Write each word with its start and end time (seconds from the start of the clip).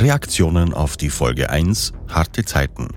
Reaktionen 0.00 0.72
auf 0.72 0.96
die 0.96 1.10
Folge 1.10 1.50
1 1.50 1.92
Harte 2.08 2.42
Zeiten. 2.46 2.88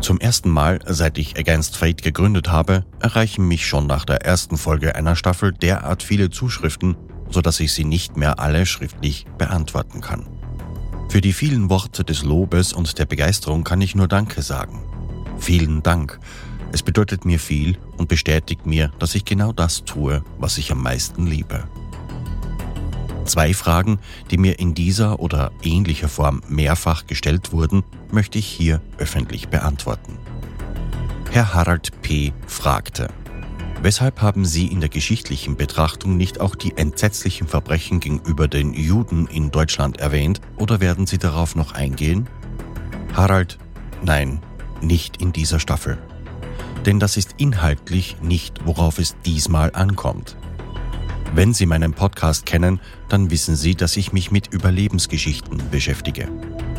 Zum 0.00 0.20
ersten 0.20 0.48
Mal, 0.48 0.78
seit 0.86 1.18
ich 1.18 1.36
Against 1.36 1.76
Fate 1.76 2.04
gegründet 2.04 2.48
habe, 2.52 2.86
erreichen 3.00 3.48
mich 3.48 3.66
schon 3.66 3.88
nach 3.88 4.04
der 4.04 4.24
ersten 4.24 4.58
Folge 4.58 4.94
einer 4.94 5.16
Staffel 5.16 5.52
derart 5.52 6.04
viele 6.04 6.30
Zuschriften, 6.30 6.96
sodass 7.30 7.58
ich 7.58 7.72
sie 7.72 7.82
nicht 7.82 8.16
mehr 8.16 8.38
alle 8.38 8.64
schriftlich 8.64 9.26
beantworten 9.38 10.00
kann. 10.00 10.28
Für 11.08 11.20
die 11.20 11.32
vielen 11.32 11.68
Worte 11.68 12.04
des 12.04 12.22
Lobes 12.22 12.72
und 12.72 12.96
der 13.00 13.06
Begeisterung 13.06 13.64
kann 13.64 13.80
ich 13.80 13.96
nur 13.96 14.06
Danke 14.06 14.42
sagen. 14.42 14.84
Vielen 15.40 15.82
Dank. 15.82 16.20
Es 16.70 16.84
bedeutet 16.84 17.24
mir 17.24 17.40
viel 17.40 17.76
und 17.96 18.08
bestätigt 18.08 18.66
mir, 18.66 18.92
dass 19.00 19.16
ich 19.16 19.24
genau 19.24 19.50
das 19.50 19.82
tue, 19.82 20.22
was 20.38 20.58
ich 20.58 20.70
am 20.70 20.80
meisten 20.80 21.26
liebe. 21.26 21.64
Zwei 23.26 23.54
Fragen, 23.54 23.98
die 24.30 24.38
mir 24.38 24.58
in 24.58 24.74
dieser 24.74 25.20
oder 25.20 25.50
ähnlicher 25.62 26.08
Form 26.08 26.42
mehrfach 26.48 27.06
gestellt 27.06 27.52
wurden, 27.52 27.82
möchte 28.10 28.38
ich 28.38 28.46
hier 28.46 28.80
öffentlich 28.98 29.48
beantworten. 29.48 30.16
Herr 31.30 31.52
Harald 31.52 31.90
P. 32.02 32.32
fragte, 32.46 33.08
Weshalb 33.82 34.22
haben 34.22 34.44
Sie 34.44 34.66
in 34.66 34.80
der 34.80 34.88
geschichtlichen 34.88 35.56
Betrachtung 35.56 36.16
nicht 36.16 36.40
auch 36.40 36.54
die 36.54 36.76
entsetzlichen 36.76 37.46
Verbrechen 37.46 38.00
gegenüber 38.00 38.48
den 38.48 38.72
Juden 38.72 39.26
in 39.26 39.50
Deutschland 39.50 39.98
erwähnt 39.98 40.40
oder 40.56 40.80
werden 40.80 41.06
Sie 41.06 41.18
darauf 41.18 41.56
noch 41.56 41.72
eingehen? 41.72 42.28
Harald, 43.12 43.58
nein, 44.02 44.40
nicht 44.80 45.20
in 45.20 45.32
dieser 45.32 45.60
Staffel. 45.60 45.98
Denn 46.86 47.00
das 47.00 47.16
ist 47.16 47.34
inhaltlich 47.38 48.16
nicht, 48.22 48.64
worauf 48.64 48.98
es 48.98 49.16
diesmal 49.24 49.72
ankommt. 49.74 50.36
Wenn 51.34 51.52
Sie 51.52 51.66
meinen 51.66 51.92
Podcast 51.92 52.46
kennen, 52.46 52.80
dann 53.08 53.30
wissen 53.30 53.56
Sie, 53.56 53.74
dass 53.74 53.96
ich 53.96 54.12
mich 54.12 54.30
mit 54.30 54.52
Überlebensgeschichten 54.52 55.60
beschäftige. 55.70 56.28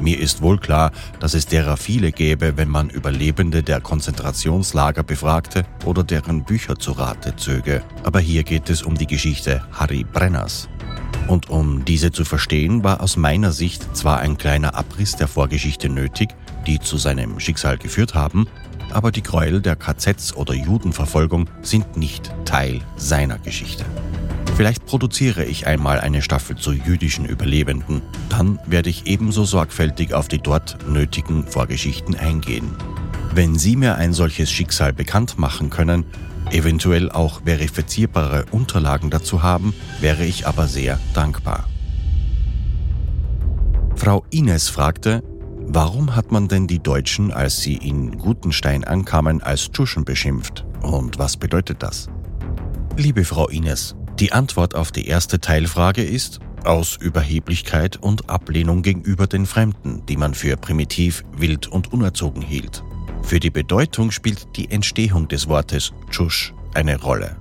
Mir 0.02 0.20
ist 0.20 0.42
wohl 0.42 0.58
klar, 0.58 0.92
dass 1.20 1.34
es 1.34 1.46
derer 1.46 1.78
viele 1.78 2.12
gäbe, 2.12 2.58
wenn 2.58 2.70
man 2.70 2.90
Überlebende 2.90 3.64
der 3.64 3.82
Konzentrationslager 3.82 5.04
befragte 5.04 5.66
oder 5.86 6.04
deren 6.04 6.44
Bücher 6.44 6.78
zu 6.78 6.94
Rate 6.94 7.36
zöge. 7.36 7.84
Aber 8.04 8.20
hier 8.20 8.44
geht 8.44 8.70
es 8.70 8.84
um 8.84 8.96
die 8.96 9.08
Geschichte 9.08 9.64
Harry 9.74 10.04
Brenners. 10.04 10.70
Und 11.28 11.50
um 11.50 11.84
diese 11.84 12.12
zu 12.12 12.26
verstehen, 12.26 12.84
war 12.84 13.02
aus 13.02 13.18
meiner 13.18 13.52
Sicht 13.52 13.96
zwar 13.96 14.20
ein 14.20 14.38
kleiner 14.38 14.76
Abriss 14.76 15.16
der 15.16 15.28
Vorgeschichte 15.28 15.90
nötig, 15.90 16.30
die 16.66 16.80
zu 16.80 16.98
seinem 16.98 17.40
Schicksal 17.40 17.78
geführt 17.78 18.14
haben, 18.14 18.48
aber 18.92 19.12
die 19.12 19.24
Gräuel 19.24 19.62
der 19.62 19.76
KZs 19.76 20.36
oder 20.36 20.54
Judenverfolgung 20.54 21.50
sind 21.62 21.98
nicht 21.98 22.32
Teil 22.46 22.80
seiner 22.96 23.38
Geschichte. 23.40 23.86
Vielleicht 24.58 24.88
produziere 24.88 25.46
ich 25.46 25.68
einmal 25.68 26.00
eine 26.00 26.24
Staffel 26.24 26.56
zu 26.56 26.74
jüdischen 26.74 27.26
Überlebenden. 27.26 28.02
Dann 28.28 28.58
werde 28.66 28.90
ich 28.90 29.06
ebenso 29.06 29.46
sorgfältig 29.46 30.16
auf 30.16 30.30
die 30.30 30.40
dort 30.40 30.80
nötigen 30.90 31.46
Vorgeschichten 31.46 32.16
eingehen. 32.16 32.72
Wenn 33.36 33.56
Sie 33.56 33.76
mir 33.76 33.98
ein 33.98 34.14
solches 34.14 34.52
Schicksal 34.52 34.94
bekannt 34.94 35.38
machen 35.38 35.70
können, 35.70 36.06
eventuell 36.50 37.12
auch 37.12 37.44
verifizierbare 37.46 38.46
Unterlagen 38.50 39.12
dazu 39.12 39.44
haben, 39.44 39.76
wäre 40.02 40.26
ich 40.26 40.48
aber 40.48 40.66
sehr 40.66 41.00
dankbar. 41.14 41.70
Frau 43.96 44.26
Ines 44.32 44.70
fragte, 44.70 45.22
warum 45.68 46.16
hat 46.16 46.32
man 46.32 46.48
denn 46.48 46.66
die 46.66 46.80
Deutschen, 46.80 47.32
als 47.32 47.62
sie 47.62 47.76
in 47.76 48.18
Gutenstein 48.18 48.84
ankamen, 48.86 49.40
als 49.44 49.72
Tschuschen 49.72 50.04
beschimpft? 50.04 50.66
Und 50.82 51.20
was 51.20 51.38
bedeutet 51.38 51.84
das? 51.84 52.08
Liebe 52.96 53.24
Frau 53.24 53.50
Ines, 53.50 53.96
die 54.20 54.32
Antwort 54.32 54.74
auf 54.76 54.92
die 54.92 55.08
erste 55.08 55.40
Teilfrage 55.40 56.04
ist 56.04 56.40
aus 56.64 56.98
Überheblichkeit 56.98 57.98
und 57.98 58.30
Ablehnung 58.30 58.82
gegenüber 58.82 59.28
den 59.28 59.46
Fremden, 59.46 60.06
die 60.08 60.18
man 60.18 60.34
für 60.34 60.58
primitiv, 60.58 61.24
wild 61.38 61.68
und 61.68 61.94
unerzogen 61.94 62.42
hielt. 62.42 62.84
Für 63.22 63.40
die 63.40 63.52
Bedeutung 63.52 64.12
spielt 64.12 64.56
die 64.58 64.72
Entstehung 64.72 65.28
des 65.28 65.48
Wortes 65.48 65.94
Tschusch 66.10 66.54
eine 66.74 67.00
Rolle. 67.00 67.38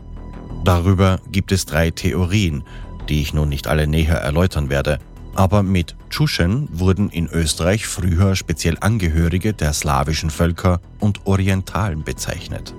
Darüber 0.64 1.20
gibt 1.32 1.50
es 1.50 1.64
drei 1.64 1.90
Theorien, 1.90 2.62
die 3.08 3.22
ich 3.22 3.32
nun 3.32 3.48
nicht 3.48 3.68
alle 3.68 3.86
näher 3.86 4.16
erläutern 4.16 4.68
werde, 4.68 4.98
aber 5.34 5.62
mit 5.62 5.96
Tschuschen 6.10 6.68
wurden 6.72 7.10
in 7.10 7.26
Österreich 7.28 7.86
früher 7.86 8.36
speziell 8.36 8.76
Angehörige 8.80 9.54
der 9.54 9.72
slawischen 9.72 10.30
Völker 10.30 10.80
und 10.98 11.26
Orientalen 11.26 12.04
bezeichnet. 12.04 12.74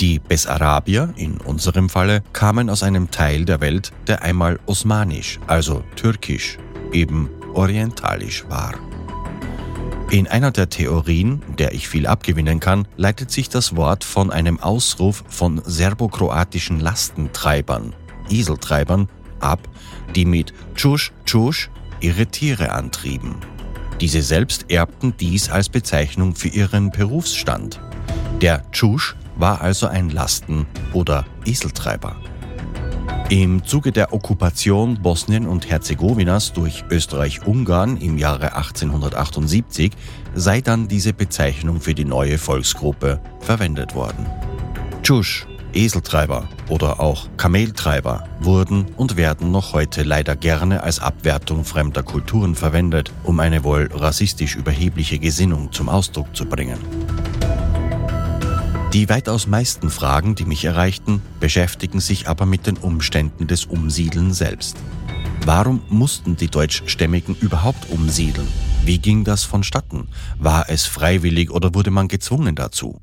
Die 0.00 0.20
Bessarabier, 0.20 1.12
in 1.16 1.38
unserem 1.38 1.88
Falle, 1.88 2.22
kamen 2.32 2.70
aus 2.70 2.84
einem 2.84 3.10
Teil 3.10 3.44
der 3.44 3.60
Welt, 3.60 3.90
der 4.06 4.22
einmal 4.22 4.60
osmanisch, 4.66 5.40
also 5.48 5.82
türkisch, 5.96 6.56
eben 6.92 7.28
orientalisch 7.52 8.44
war. 8.48 8.74
In 10.12 10.28
einer 10.28 10.52
der 10.52 10.68
Theorien, 10.68 11.42
der 11.58 11.74
ich 11.74 11.88
viel 11.88 12.06
abgewinnen 12.06 12.60
kann, 12.60 12.86
leitet 12.96 13.32
sich 13.32 13.48
das 13.48 13.74
Wort 13.74 14.04
von 14.04 14.30
einem 14.30 14.60
Ausruf 14.60 15.24
von 15.26 15.60
serbokroatischen 15.64 16.78
Lastentreibern, 16.78 17.92
Eseltreibern, 18.30 19.08
ab, 19.40 19.68
die 20.14 20.26
mit 20.26 20.54
Tschusch 20.76 21.10
Tschusch 21.24 21.70
ihre 21.98 22.26
Tiere 22.26 22.70
antrieben. 22.70 23.34
Diese 24.00 24.22
selbst 24.22 24.70
erbten 24.70 25.14
dies 25.18 25.50
als 25.50 25.68
Bezeichnung 25.68 26.36
für 26.36 26.48
ihren 26.48 26.92
Berufsstand. 26.92 27.80
Der 28.40 28.62
Tschusch 28.70 29.16
war 29.38 29.62
also 29.62 29.86
ein 29.86 30.10
Lasten- 30.10 30.66
oder 30.92 31.24
Eseltreiber. 31.46 32.16
Im 33.30 33.64
Zuge 33.64 33.92
der 33.92 34.14
Okkupation 34.14 35.02
Bosnien 35.02 35.46
und 35.46 35.68
Herzegowinas 35.68 36.52
durch 36.54 36.84
Österreich-Ungarn 36.90 37.98
im 37.98 38.16
Jahre 38.16 38.54
1878 38.54 39.92
sei 40.34 40.60
dann 40.62 40.88
diese 40.88 41.12
Bezeichnung 41.12 41.80
für 41.80 41.94
die 41.94 42.06
neue 42.06 42.38
Volksgruppe 42.38 43.20
verwendet 43.40 43.94
worden. 43.94 44.26
Tschusch, 45.02 45.46
Eseltreiber 45.74 46.48
oder 46.68 47.00
auch 47.00 47.28
Kameltreiber 47.36 48.24
wurden 48.40 48.86
und 48.96 49.16
werden 49.16 49.50
noch 49.50 49.74
heute 49.74 50.02
leider 50.02 50.34
gerne 50.34 50.82
als 50.82 50.98
Abwertung 50.98 51.64
fremder 51.64 52.02
Kulturen 52.02 52.54
verwendet, 52.54 53.12
um 53.24 53.40
eine 53.40 53.62
wohl 53.62 53.90
rassistisch 53.92 54.56
überhebliche 54.56 55.18
Gesinnung 55.18 55.70
zum 55.70 55.90
Ausdruck 55.90 56.34
zu 56.34 56.46
bringen. 56.46 56.78
Die 58.94 59.10
weitaus 59.10 59.46
meisten 59.46 59.90
Fragen, 59.90 60.34
die 60.34 60.46
mich 60.46 60.64
erreichten, 60.64 61.20
beschäftigen 61.40 62.00
sich 62.00 62.26
aber 62.26 62.46
mit 62.46 62.66
den 62.66 62.78
Umständen 62.78 63.46
des 63.46 63.66
Umsiedeln 63.66 64.32
selbst. 64.32 64.78
Warum 65.44 65.82
mussten 65.90 66.36
die 66.36 66.48
Deutschstämmigen 66.48 67.36
überhaupt 67.38 67.90
umsiedeln? 67.90 68.48
Wie 68.86 68.98
ging 68.98 69.24
das 69.24 69.44
vonstatten? 69.44 70.08
War 70.38 70.70
es 70.70 70.86
freiwillig 70.86 71.50
oder 71.50 71.74
wurde 71.74 71.90
man 71.90 72.08
gezwungen 72.08 72.54
dazu? 72.54 72.98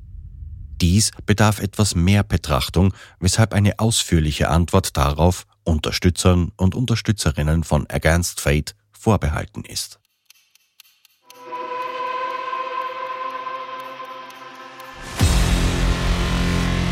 Dies 0.82 1.12
bedarf 1.28 1.60
etwas 1.60 1.94
mehr 1.94 2.24
Betrachtung, 2.24 2.92
weshalb 3.20 3.54
eine 3.54 3.78
ausführliche 3.78 4.50
Antwort 4.50 4.98
darauf 4.98 5.46
Unterstützern 5.64 6.52
und 6.58 6.74
Unterstützerinnen 6.74 7.64
von 7.64 7.88
Against 7.92 8.42
Fate 8.42 8.76
vorbehalten 8.92 9.64
ist. 9.64 10.00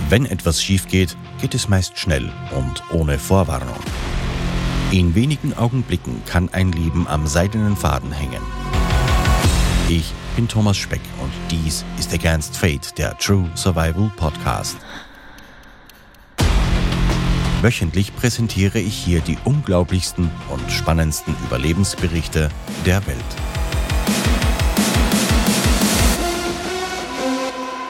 Wenn 0.09 0.25
etwas 0.25 0.61
schief 0.61 0.87
geht, 0.87 1.15
geht 1.41 1.55
es 1.55 1.69
meist 1.69 1.97
schnell 1.97 2.31
und 2.51 2.83
ohne 2.91 3.17
Vorwarnung. 3.17 3.79
In 4.91 5.15
wenigen 5.15 5.53
Augenblicken 5.55 6.21
kann 6.25 6.49
ein 6.53 6.71
Leben 6.71 7.07
am 7.07 7.25
seidenen 7.25 7.75
Faden 7.75 8.11
hängen. 8.11 8.41
Ich 9.89 10.13
bin 10.35 10.47
Thomas 10.47 10.77
Speck 10.77 11.01
und 11.19 11.31
dies 11.49 11.83
ist 11.97 12.13
Against 12.13 12.55
Fate, 12.55 12.97
der 12.97 13.17
True 13.17 13.49
Survival 13.55 14.11
Podcast. 14.15 14.77
Wöchentlich 17.61 18.15
präsentiere 18.15 18.79
ich 18.79 18.93
hier 18.93 19.21
die 19.21 19.37
unglaublichsten 19.45 20.29
und 20.49 20.71
spannendsten 20.71 21.35
Überlebensberichte 21.45 22.49
der 22.85 23.07
Welt. 23.07 23.17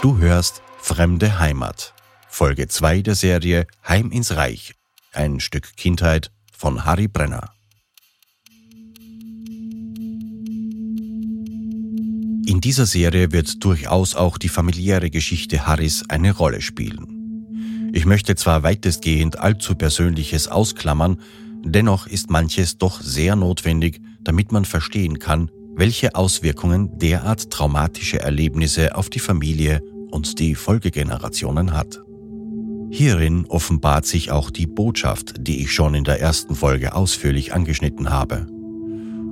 Du 0.02 0.18
hörst 0.20 0.62
Fremde 0.80 1.40
Heimat 1.40 1.93
Folge 2.36 2.68
2 2.68 3.04
der 3.04 3.14
Serie 3.14 3.68
Heim 3.88 4.10
ins 4.10 4.36
Reich, 4.36 4.74
ein 5.12 5.40
Stück 5.40 5.78
Kindheit 5.78 6.32
von 6.52 6.84
Harry 6.84 7.08
Brenner. 7.08 7.54
In 12.48 12.60
dieser 12.60 12.88
Serie 12.88 13.32
wird 13.32 13.64
durchaus 13.64 14.16
auch 14.16 14.40
die 14.40 14.50
familiäre 14.50 15.12
Geschichte 15.12 15.68
Harrys 15.68 16.06
eine 16.10 16.36
Rolle 16.36 16.62
spielen. 16.62 17.92
Ich 17.94 18.08
möchte 18.08 18.34
zwar 18.34 18.64
weitestgehend 18.64 19.38
allzu 19.38 19.76
Persönliches 19.76 20.48
ausklammern, 20.48 21.22
dennoch 21.64 22.08
ist 22.08 22.32
manches 22.32 22.80
doch 22.80 23.00
sehr 23.00 23.36
notwendig, 23.36 24.02
damit 24.22 24.52
man 24.52 24.66
verstehen 24.66 25.20
kann, 25.20 25.52
welche 25.76 26.16
Auswirkungen 26.16 26.98
derart 26.98 27.52
traumatische 27.52 28.22
Erlebnisse 28.22 28.96
auf 28.96 29.12
die 29.12 29.20
Familie 29.20 29.84
und 30.10 30.40
die 30.40 30.56
Folgegenerationen 30.56 31.74
hat. 31.74 32.02
Hierin 32.96 33.48
offenbart 33.48 34.06
sich 34.06 34.30
auch 34.30 34.52
die 34.52 34.68
Botschaft, 34.68 35.34
die 35.40 35.64
ich 35.64 35.74
schon 35.74 35.96
in 35.96 36.04
der 36.04 36.22
ersten 36.22 36.54
Folge 36.54 36.94
ausführlich 36.94 37.52
angeschnitten 37.52 38.12
habe. 38.12 38.46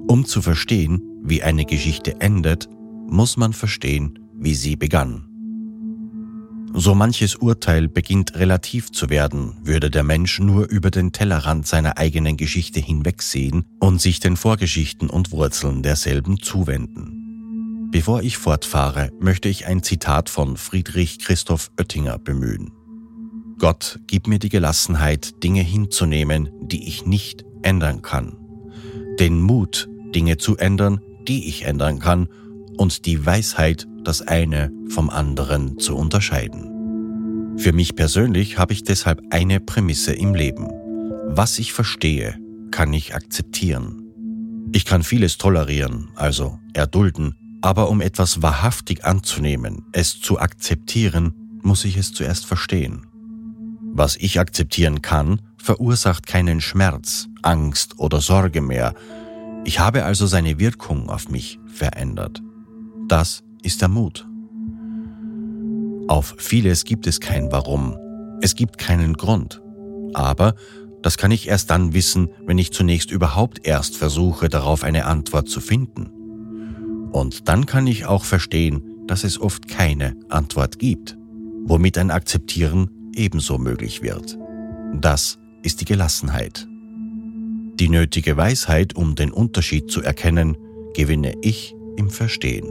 Um 0.08 0.26
zu 0.26 0.42
verstehen, 0.42 1.00
wie 1.22 1.44
eine 1.44 1.66
Geschichte 1.66 2.20
endet, 2.22 2.68
muss 3.08 3.38
man 3.38 3.54
verstehen, 3.54 4.18
wie 4.34 4.56
sie 4.56 4.76
begann. 4.78 5.28
So 6.74 6.96
manches 6.96 7.36
Urteil 7.36 7.88
beginnt 7.88 8.34
relativ 8.34 8.92
zu 8.92 9.12
werden, 9.12 9.54
würde 9.62 9.92
der 9.92 10.04
Mensch 10.04 10.40
nur 10.40 10.68
über 10.68 10.90
den 10.90 11.12
Tellerrand 11.12 11.68
seiner 11.68 12.00
eigenen 12.00 12.38
Geschichte 12.38 12.80
hinwegsehen 12.80 13.64
und 13.80 14.02
sich 14.02 14.20
den 14.20 14.38
Vorgeschichten 14.38 15.08
und 15.08 15.32
Wurzeln 15.32 15.84
derselben 15.84 16.42
zuwenden. 16.42 17.90
Bevor 17.92 18.24
ich 18.24 18.38
fortfahre, 18.38 19.12
möchte 19.20 19.50
ich 19.50 19.68
ein 19.68 19.84
Zitat 19.84 20.32
von 20.32 20.58
Friedrich 20.58 21.20
Christoph 21.20 21.70
Oettinger 21.78 22.18
bemühen. 22.18 22.72
Gott, 23.62 24.00
gib 24.08 24.26
mir 24.26 24.40
die 24.40 24.50
Gelassenheit, 24.50 25.44
Dinge 25.44 25.62
hinzunehmen, 25.62 26.50
die 26.64 26.88
ich 26.88 27.06
nicht 27.06 27.46
ändern 27.62 28.02
kann. 28.02 28.36
Den 29.20 29.40
Mut, 29.40 29.88
Dinge 30.16 30.38
zu 30.38 30.58
ändern, 30.58 31.00
die 31.28 31.48
ich 31.48 31.66
ändern 31.66 32.00
kann, 32.00 32.28
und 32.78 33.06
die 33.06 33.24
Weisheit, 33.24 33.88
das 34.04 34.24
eine 34.24 34.72
vom 34.90 35.12
anderen 35.12 35.78
zu 35.78 35.96
unterscheiden. 35.96 37.54
Für 37.58 37.72
mich 37.72 37.96
persönlich 37.96 38.58
habe 38.58 38.74
ich 38.74 38.84
deshalb 38.84 39.22
eine 39.30 39.60
Prämisse 39.60 40.14
im 40.14 40.34
Leben. 40.34 40.68
Was 41.28 41.60
ich 41.60 41.72
verstehe, 41.72 42.40
kann 42.72 42.92
ich 42.96 43.14
akzeptieren. 43.14 44.72
Ich 44.74 44.86
kann 44.86 45.04
vieles 45.04 45.38
tolerieren, 45.38 46.10
also 46.16 46.58
erdulden, 46.74 47.36
aber 47.62 47.92
um 47.92 48.02
etwas 48.02 48.42
wahrhaftig 48.42 49.06
anzunehmen, 49.06 49.86
es 49.92 50.20
zu 50.20 50.40
akzeptieren, 50.40 51.60
muss 51.62 51.86
ich 51.86 51.96
es 51.96 52.12
zuerst 52.12 52.48
verstehen. 52.48 53.06
Was 53.94 54.16
ich 54.16 54.40
akzeptieren 54.40 55.02
kann, 55.02 55.42
verursacht 55.58 56.26
keinen 56.26 56.62
Schmerz, 56.62 57.28
Angst 57.42 58.00
oder 58.00 58.22
Sorge 58.22 58.62
mehr. 58.62 58.94
Ich 59.66 59.80
habe 59.80 60.06
also 60.06 60.26
seine 60.26 60.60
Wirkung 60.60 61.10
auf 61.10 61.30
mich 61.30 61.60
verändert. 61.68 62.42
Das 63.08 63.44
ist 63.62 63.82
der 63.82 63.90
Mut. 63.90 64.28
Auf 66.08 66.36
vieles 66.38 66.86
gibt 66.86 67.06
es 67.06 67.20
kein 67.20 67.52
Warum. 67.52 67.98
Es 68.42 68.56
gibt 68.56 68.78
keinen 68.78 69.14
Grund. 69.14 69.62
Aber 70.14 70.56
das 71.02 71.18
kann 71.18 71.32
ich 71.32 71.48
erst 71.48 71.70
dann 71.70 71.94
wissen, 71.94 72.30
wenn 72.46 72.58
ich 72.58 72.72
zunächst 72.72 73.12
überhaupt 73.12 73.66
erst 73.68 73.98
versuche, 73.98 74.50
darauf 74.50 74.84
eine 74.84 75.06
Antwort 75.06 75.50
zu 75.50 75.60
finden. 75.60 76.10
Und 77.12 77.50
dann 77.50 77.66
kann 77.66 77.88
ich 77.88 78.06
auch 78.06 78.24
verstehen, 78.24 78.84
dass 79.08 79.24
es 79.24 79.40
oft 79.40 79.68
keine 79.68 80.16
Antwort 80.30 80.80
gibt, 80.80 81.18
womit 81.66 81.98
ein 81.98 82.12
Akzeptieren 82.12 82.90
ebenso 83.16 83.58
möglich 83.58 84.02
wird. 84.02 84.38
Das 84.94 85.40
ist 85.64 85.82
die 85.82 85.86
Gelassenheit. 85.86 86.68
Die 87.76 87.90
nötige 87.90 88.38
Weisheit, 88.38 88.96
um 88.96 89.16
den 89.16 89.32
Unterschied 89.32 89.90
zu 89.90 90.02
erkennen, 90.02 90.58
gewinne 90.94 91.36
ich 91.42 91.76
im 91.98 92.10
Verstehen. 92.10 92.68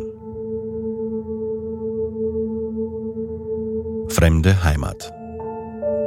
Fremde 4.09 4.65
Heimat. 4.65 5.13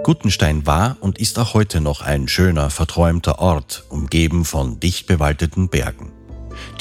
Guttenstein 0.04 0.66
war 0.66 0.98
und 1.00 1.18
ist 1.18 1.40
auch 1.40 1.54
heute 1.54 1.80
noch 1.80 2.02
ein 2.02 2.28
schöner, 2.28 2.70
verträumter 2.70 3.40
Ort, 3.40 3.86
umgeben 3.90 4.44
von 4.44 4.80
dicht 4.80 5.08
bewaldeten 5.08 5.70
Bergen. 5.70 6.12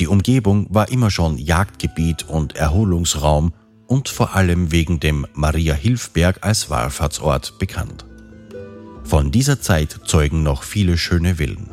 Die 0.00 0.08
Umgebung 0.08 0.66
war 0.70 0.90
immer 0.90 1.10
schon 1.10 1.38
Jagdgebiet 1.38 2.28
und 2.28 2.56
Erholungsraum 2.56 3.52
und 3.92 4.08
vor 4.08 4.34
allem 4.34 4.72
wegen 4.72 5.00
dem 5.00 5.26
Maria-Hilfberg 5.34 6.38
als 6.40 6.70
Wallfahrtsort 6.70 7.58
bekannt. 7.58 8.06
Von 9.04 9.30
dieser 9.30 9.60
Zeit 9.60 10.00
zeugen 10.06 10.42
noch 10.42 10.62
viele 10.62 10.96
schöne 10.96 11.36
Villen. 11.36 11.68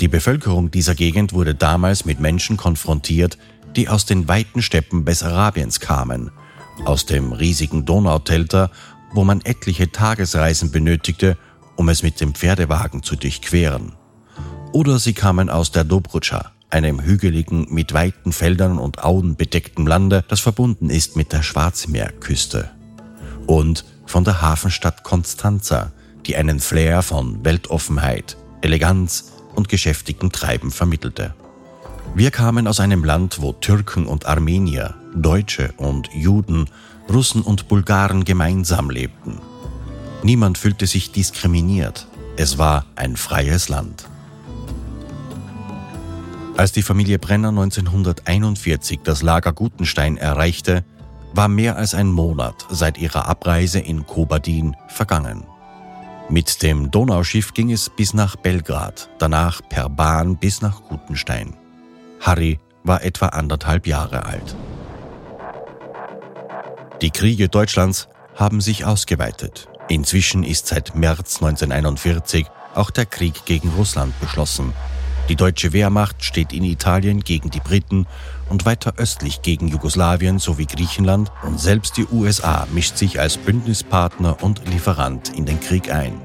Die 0.00 0.08
Bevölkerung 0.08 0.70
dieser 0.70 0.94
Gegend 0.94 1.34
wurde 1.34 1.54
damals 1.54 2.06
mit 2.06 2.18
Menschen 2.18 2.56
konfrontiert, 2.56 3.36
die 3.76 3.88
aus 3.88 4.06
den 4.06 4.26
weiten 4.26 4.62
Steppen 4.62 5.04
Bessarabiens 5.04 5.80
kamen– 5.80 6.30
aus 6.84 7.06
dem 7.06 7.32
riesigen 7.32 7.84
Donautelter, 7.84 8.70
wo 9.12 9.24
man 9.24 9.40
etliche 9.42 9.92
Tagesreisen 9.92 10.70
benötigte, 10.70 11.36
um 11.76 11.88
es 11.88 12.02
mit 12.02 12.20
dem 12.20 12.34
Pferdewagen 12.34 13.02
zu 13.02 13.16
durchqueren. 13.16 13.92
Oder 14.72 14.98
sie 14.98 15.12
kamen 15.12 15.50
aus 15.50 15.70
der 15.70 15.84
Dobrutscha, 15.84 16.52
einem 16.74 17.00
hügeligen, 17.00 17.68
mit 17.70 17.94
weiten 17.94 18.32
Feldern 18.32 18.78
und 18.78 19.04
Auen 19.04 19.36
bedeckten 19.36 19.86
Lande, 19.86 20.24
das 20.28 20.40
verbunden 20.40 20.90
ist 20.90 21.16
mit 21.16 21.32
der 21.32 21.42
Schwarzmeerküste. 21.42 22.70
Und 23.46 23.84
von 24.06 24.24
der 24.24 24.42
Hafenstadt 24.42 25.04
Konstanza, 25.04 25.92
die 26.26 26.36
einen 26.36 26.58
Flair 26.58 27.02
von 27.02 27.44
Weltoffenheit, 27.44 28.36
Eleganz 28.60 29.32
und 29.54 29.68
geschäftigem 29.68 30.32
Treiben 30.32 30.72
vermittelte. 30.72 31.34
Wir 32.16 32.30
kamen 32.30 32.66
aus 32.66 32.80
einem 32.80 33.04
Land, 33.04 33.40
wo 33.40 33.52
Türken 33.52 34.06
und 34.06 34.26
Armenier, 34.26 34.94
Deutsche 35.14 35.72
und 35.76 36.08
Juden, 36.12 36.66
Russen 37.08 37.42
und 37.42 37.68
Bulgaren 37.68 38.24
gemeinsam 38.24 38.90
lebten. 38.90 39.38
Niemand 40.24 40.58
fühlte 40.58 40.86
sich 40.86 41.12
diskriminiert. 41.12 42.08
Es 42.36 42.58
war 42.58 42.86
ein 42.96 43.16
freies 43.16 43.68
Land. 43.68 44.06
Als 46.56 46.70
die 46.70 46.82
Familie 46.82 47.18
Brenner 47.18 47.48
1941 47.48 49.00
das 49.02 49.22
Lager 49.22 49.52
Gutenstein 49.52 50.16
erreichte, 50.16 50.84
war 51.32 51.48
mehr 51.48 51.76
als 51.76 51.94
ein 51.94 52.06
Monat 52.06 52.66
seit 52.70 52.96
ihrer 52.96 53.26
Abreise 53.26 53.80
in 53.80 54.06
Kobadin 54.06 54.76
vergangen. 54.86 55.44
Mit 56.28 56.62
dem 56.62 56.92
Donauschiff 56.92 57.54
ging 57.54 57.72
es 57.72 57.90
bis 57.90 58.14
nach 58.14 58.36
Belgrad, 58.36 59.10
danach 59.18 59.62
per 59.68 59.88
Bahn 59.88 60.36
bis 60.36 60.62
nach 60.62 60.82
Gutenstein. 60.84 61.56
Harry 62.20 62.60
war 62.84 63.02
etwa 63.02 63.26
anderthalb 63.28 63.88
Jahre 63.88 64.24
alt. 64.24 64.56
Die 67.02 67.10
Kriege 67.10 67.48
Deutschlands 67.48 68.08
haben 68.36 68.60
sich 68.60 68.84
ausgeweitet. 68.84 69.68
Inzwischen 69.88 70.44
ist 70.44 70.68
seit 70.68 70.94
März 70.94 71.42
1941 71.42 72.46
auch 72.74 72.90
der 72.90 73.06
Krieg 73.06 73.44
gegen 73.44 73.70
Russland 73.70 74.18
beschlossen. 74.20 74.72
Die 75.30 75.36
deutsche 75.36 75.72
Wehrmacht 75.72 76.22
steht 76.22 76.52
in 76.52 76.64
Italien 76.64 77.20
gegen 77.20 77.48
die 77.48 77.60
Briten 77.60 78.06
und 78.50 78.66
weiter 78.66 78.94
östlich 78.98 79.40
gegen 79.40 79.68
Jugoslawien 79.68 80.38
sowie 80.38 80.66
Griechenland 80.66 81.32
und 81.42 81.58
selbst 81.58 81.96
die 81.96 82.06
USA 82.12 82.66
mischt 82.74 82.98
sich 82.98 83.18
als 83.18 83.38
Bündnispartner 83.38 84.42
und 84.42 84.60
Lieferant 84.68 85.30
in 85.34 85.46
den 85.46 85.60
Krieg 85.60 85.90
ein. 85.90 86.20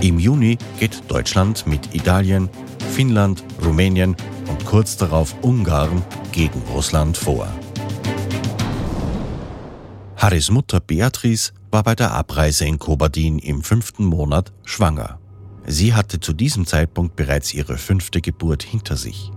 Im 0.00 0.18
Juni 0.18 0.56
geht 0.80 1.02
Deutschland 1.08 1.66
mit 1.66 1.94
Italien, 1.94 2.48
Finnland, 2.94 3.44
Rumänien 3.62 4.16
und 4.48 4.64
kurz 4.64 4.96
darauf 4.96 5.34
Ungarn 5.42 6.02
gegen 6.32 6.62
Russland 6.72 7.18
vor. 7.18 7.48
Harrys 10.16 10.50
Mutter 10.50 10.80
Beatrice 10.80 11.52
war 11.70 11.82
bei 11.82 11.94
der 11.94 12.12
Abreise 12.12 12.64
in 12.64 12.78
Kobadin 12.78 13.38
im 13.38 13.62
fünften 13.62 14.06
Monat 14.06 14.52
schwanger. 14.64 15.18
Sie 15.66 15.94
hatte 15.94 16.20
zu 16.20 16.32
diesem 16.32 16.64
Zeitpunkt 16.64 17.16
bereits 17.16 17.52
ihre 17.52 17.76
fünfte 17.76 18.20
Geburt 18.20 18.62
hinter 18.62 18.96
sich. 18.96 19.32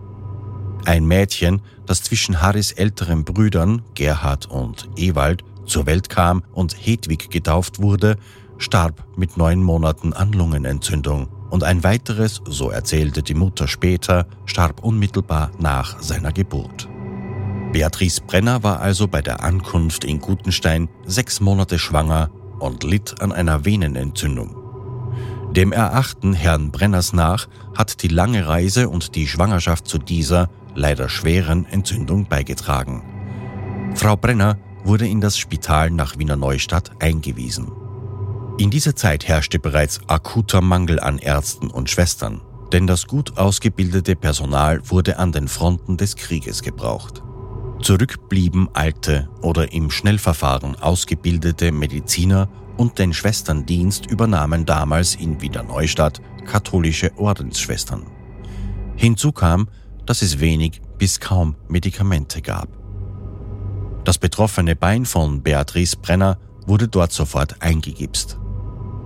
Ein 0.85 1.05
Mädchen, 1.05 1.61
das 1.85 2.03
zwischen 2.03 2.41
Harrys 2.41 2.71
älteren 2.71 3.23
Brüdern 3.25 3.81
Gerhard 3.95 4.45
und 4.45 4.87
Ewald 4.95 5.43
zur 5.65 5.85
Welt 5.85 6.09
kam 6.09 6.43
und 6.53 6.75
Hedwig 6.79 7.29
getauft 7.29 7.81
wurde, 7.81 8.17
starb 8.57 9.05
mit 9.17 9.37
neun 9.37 9.63
Monaten 9.63 10.13
an 10.13 10.31
Lungenentzündung 10.31 11.27
und 11.49 11.63
ein 11.63 11.83
weiteres, 11.83 12.41
so 12.45 12.69
erzählte 12.69 13.23
die 13.23 13.33
Mutter 13.33 13.67
später, 13.67 14.27
starb 14.45 14.83
unmittelbar 14.83 15.51
nach 15.57 16.01
seiner 16.01 16.31
Geburt. 16.31 16.87
Beatrice 17.71 18.21
Brenner 18.21 18.63
war 18.63 18.79
also 18.79 19.07
bei 19.07 19.21
der 19.21 19.43
Ankunft 19.43 20.03
in 20.03 20.19
Gutenstein 20.19 20.89
sechs 21.05 21.39
Monate 21.39 21.79
schwanger 21.79 22.29
und 22.59 22.83
litt 22.83 23.21
an 23.21 23.31
einer 23.31 23.65
Venenentzündung. 23.65 24.58
Dem 25.51 25.71
Erachten 25.71 26.33
Herrn 26.33 26.69
Brenners 26.69 27.11
nach 27.11 27.47
hat 27.75 28.03
die 28.03 28.07
lange 28.07 28.47
Reise 28.47 28.87
und 28.87 29.15
die 29.15 29.27
Schwangerschaft 29.27 29.87
zu 29.87 29.97
dieser 29.97 30.49
leider 30.75 31.09
schweren 31.09 31.65
Entzündung 31.65 32.27
beigetragen. 32.27 33.01
Frau 33.95 34.15
Brenner 34.15 34.57
wurde 34.83 35.07
in 35.07 35.21
das 35.21 35.39
Spital 35.39 35.89
nach 35.89 36.19
Wiener 36.19 36.35
Neustadt 36.35 36.91
eingewiesen. 36.99 37.71
In 38.59 38.69
dieser 38.69 38.95
Zeit 38.95 39.27
herrschte 39.27 39.57
bereits 39.57 40.01
akuter 40.07 40.61
Mangel 40.61 40.99
an 40.99 41.17
Ärzten 41.17 41.71
und 41.71 41.89
Schwestern, 41.89 42.41
denn 42.71 42.85
das 42.85 43.07
gut 43.07 43.37
ausgebildete 43.37 44.15
Personal 44.15 44.81
wurde 44.89 45.17
an 45.17 45.31
den 45.31 45.47
Fronten 45.47 45.97
des 45.97 46.15
Krieges 46.15 46.61
gebraucht. 46.61 47.23
Zurück 47.81 48.29
blieben 48.29 48.69
alte 48.73 49.29
oder 49.41 49.71
im 49.71 49.89
Schnellverfahren 49.89 50.75
ausgebildete 50.75 51.71
Mediziner 51.71 52.49
und 52.79 52.97
den 52.97 53.13
Schwesterndienst 53.13 54.05
übernahmen 54.05 54.65
damals 54.65 55.15
in 55.15 55.41
Wiener 55.41 55.63
Neustadt 55.63 56.21
katholische 56.45 57.11
Ordensschwestern. 57.17 58.05
Hinzu 58.95 59.33
kam, 59.33 59.67
dass 60.05 60.21
es 60.21 60.39
wenig 60.39 60.81
bis 60.97 61.19
kaum 61.19 61.55
Medikamente 61.67 62.41
gab. 62.41 62.69
Das 64.05 64.17
betroffene 64.17 64.77
Bein 64.77 65.05
von 65.05 65.43
Beatrice 65.43 65.97
Brenner 65.97 66.37
wurde 66.65 66.87
dort 66.87 67.11
sofort 67.11 67.61
eingegipst. 67.61 68.39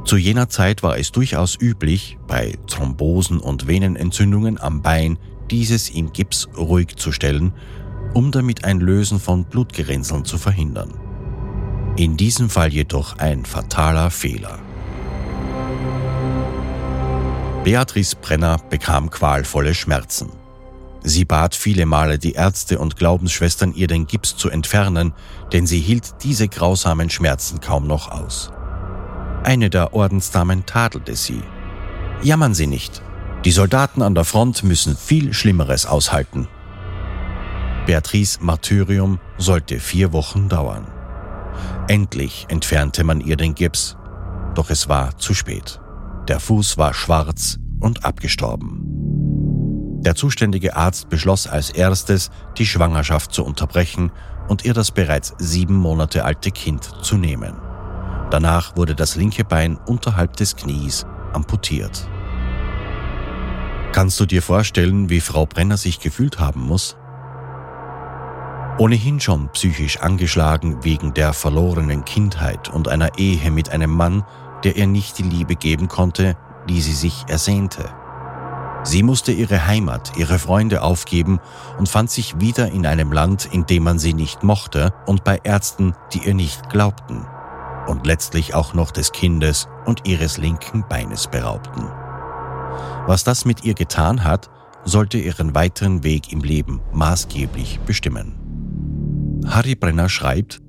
Zu 0.05 0.17
jener 0.17 0.49
Zeit 0.49 0.83
war 0.83 0.99
es 0.99 1.11
durchaus 1.11 1.59
üblich, 1.59 2.19
bei 2.27 2.55
Thrombosen 2.67 3.39
und 3.39 3.67
Venenentzündungen 3.67 4.61
am 4.61 4.83
Bein 4.83 5.17
dieses 5.49 5.89
im 5.89 6.13
Gips 6.13 6.47
ruhig 6.55 6.95
zu 6.95 7.11
stellen, 7.11 7.53
um 8.13 8.31
damit 8.31 8.65
ein 8.65 8.79
Lösen 8.79 9.19
von 9.19 9.45
Blutgerinnseln 9.45 10.25
zu 10.25 10.37
verhindern. 10.37 10.93
In 11.95 12.17
diesem 12.17 12.49
Fall 12.49 12.73
jedoch 12.73 13.19
ein 13.19 13.45
fataler 13.45 14.09
Fehler. 14.09 14.57
Beatrice 17.63 18.15
Brenner 18.15 18.57
bekam 18.69 19.11
qualvolle 19.11 19.75
Schmerzen. 19.75 20.31
Sie 21.03 21.23
bat 21.23 21.53
viele 21.53 21.85
Male 21.85 22.17
die 22.17 22.33
Ärzte 22.33 22.79
und 22.79 22.95
Glaubensschwestern, 22.95 23.73
ihr 23.75 23.87
den 23.87 24.07
Gips 24.07 24.35
zu 24.35 24.49
entfernen, 24.49 25.13
denn 25.51 25.67
sie 25.67 25.79
hielt 25.79 26.23
diese 26.23 26.47
grausamen 26.47 27.11
Schmerzen 27.11 27.59
kaum 27.59 27.85
noch 27.85 28.09
aus. 28.09 28.51
Eine 29.43 29.69
der 29.69 29.93
Ordensdamen 29.93 30.65
tadelte 30.65 31.15
sie. 31.15 31.43
Jammern 32.23 32.55
Sie 32.55 32.67
nicht. 32.67 33.03
Die 33.45 33.51
Soldaten 33.51 34.01
an 34.01 34.15
der 34.15 34.23
Front 34.23 34.63
müssen 34.63 34.97
viel 34.97 35.33
Schlimmeres 35.33 35.85
aushalten. 35.85 36.47
Beatrice 37.85 38.39
Martyrium 38.41 39.19
sollte 39.37 39.79
vier 39.79 40.13
Wochen 40.13 40.47
dauern. 40.47 40.87
Endlich 41.87 42.45
entfernte 42.49 43.03
man 43.03 43.19
ihr 43.19 43.35
den 43.35 43.55
Gips, 43.55 43.97
doch 44.55 44.69
es 44.69 44.87
war 44.87 45.17
zu 45.17 45.33
spät. 45.33 45.81
Der 46.27 46.39
Fuß 46.39 46.77
war 46.77 46.93
schwarz 46.93 47.57
und 47.79 48.05
abgestorben. 48.05 48.83
Der 49.99 50.15
zuständige 50.15 50.75
Arzt 50.75 51.09
beschloss 51.09 51.47
als 51.47 51.69
erstes, 51.69 52.29
die 52.57 52.65
Schwangerschaft 52.65 53.33
zu 53.33 53.43
unterbrechen 53.43 54.11
und 54.47 54.63
ihr 54.63 54.73
das 54.73 54.91
bereits 54.91 55.33
sieben 55.37 55.75
Monate 55.75 56.23
alte 56.23 56.51
Kind 56.51 56.83
zu 57.01 57.17
nehmen. 57.17 57.55
Danach 58.29 58.75
wurde 58.77 58.95
das 58.95 59.15
linke 59.15 59.43
Bein 59.43 59.77
unterhalb 59.85 60.35
des 60.37 60.55
Knies 60.55 61.05
amputiert. 61.33 62.07
Kannst 63.91 64.19
du 64.19 64.25
dir 64.25 64.41
vorstellen, 64.41 65.09
wie 65.09 65.21
Frau 65.21 65.45
Brenner 65.45 65.77
sich 65.77 65.99
gefühlt 65.99 66.39
haben 66.39 66.61
muss? 66.61 66.97
Ohnehin 68.79 69.19
schon 69.19 69.49
psychisch 69.49 69.99
angeschlagen 69.99 70.83
wegen 70.83 71.13
der 71.13 71.33
verlorenen 71.33 72.05
Kindheit 72.05 72.69
und 72.69 72.87
einer 72.87 73.19
Ehe 73.19 73.51
mit 73.51 73.69
einem 73.69 73.91
Mann, 73.91 74.23
der 74.63 74.75
ihr 74.75 74.87
nicht 74.87 75.19
die 75.19 75.23
Liebe 75.23 75.55
geben 75.55 75.87
konnte, 75.87 76.35
die 76.67 76.81
sie 76.81 76.93
sich 76.93 77.25
ersehnte. 77.27 77.85
Sie 78.83 79.03
musste 79.03 79.31
ihre 79.31 79.67
Heimat, 79.67 80.13
ihre 80.17 80.39
Freunde 80.39 80.81
aufgeben 80.81 81.39
und 81.77 81.87
fand 81.87 82.09
sich 82.09 82.39
wieder 82.39 82.71
in 82.71 82.85
einem 82.85 83.11
Land, 83.11 83.47
in 83.51 83.65
dem 83.65 83.83
man 83.83 83.99
sie 83.99 84.13
nicht 84.13 84.43
mochte 84.43 84.91
und 85.05 85.23
bei 85.23 85.39
Ärzten, 85.43 85.93
die 86.13 86.25
ihr 86.25 86.33
nicht 86.33 86.69
glaubten 86.69 87.25
und 87.87 88.07
letztlich 88.07 88.55
auch 88.55 88.73
noch 88.73 88.91
des 88.91 89.11
Kindes 89.11 89.67
und 89.85 90.07
ihres 90.07 90.37
linken 90.37 90.83
Beines 90.89 91.27
beraubten. 91.27 91.87
Was 93.05 93.23
das 93.23 93.45
mit 93.45 93.63
ihr 93.63 93.75
getan 93.75 94.23
hat, 94.23 94.49
sollte 94.83 95.17
ihren 95.17 95.53
weiteren 95.53 96.03
Weg 96.03 96.33
im 96.33 96.41
Leben 96.41 96.81
maßgeblich 96.91 97.79
bestimmen. 97.85 98.42
Harry 99.47 99.75
Brenner 99.75 100.09
schreibt, 100.09 100.61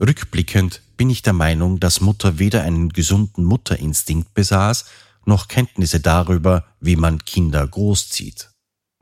Rückblickend 0.00 0.82
bin 0.96 1.10
ich 1.10 1.22
der 1.22 1.34
Meinung, 1.34 1.78
dass 1.78 2.00
Mutter 2.00 2.38
weder 2.38 2.62
einen 2.62 2.88
gesunden 2.88 3.44
Mutterinstinkt 3.44 4.32
besaß, 4.32 4.86
noch 5.26 5.48
Kenntnisse 5.48 6.00
darüber, 6.00 6.64
wie 6.80 6.96
man 6.96 7.18
Kinder 7.24 7.66
großzieht. 7.66 8.50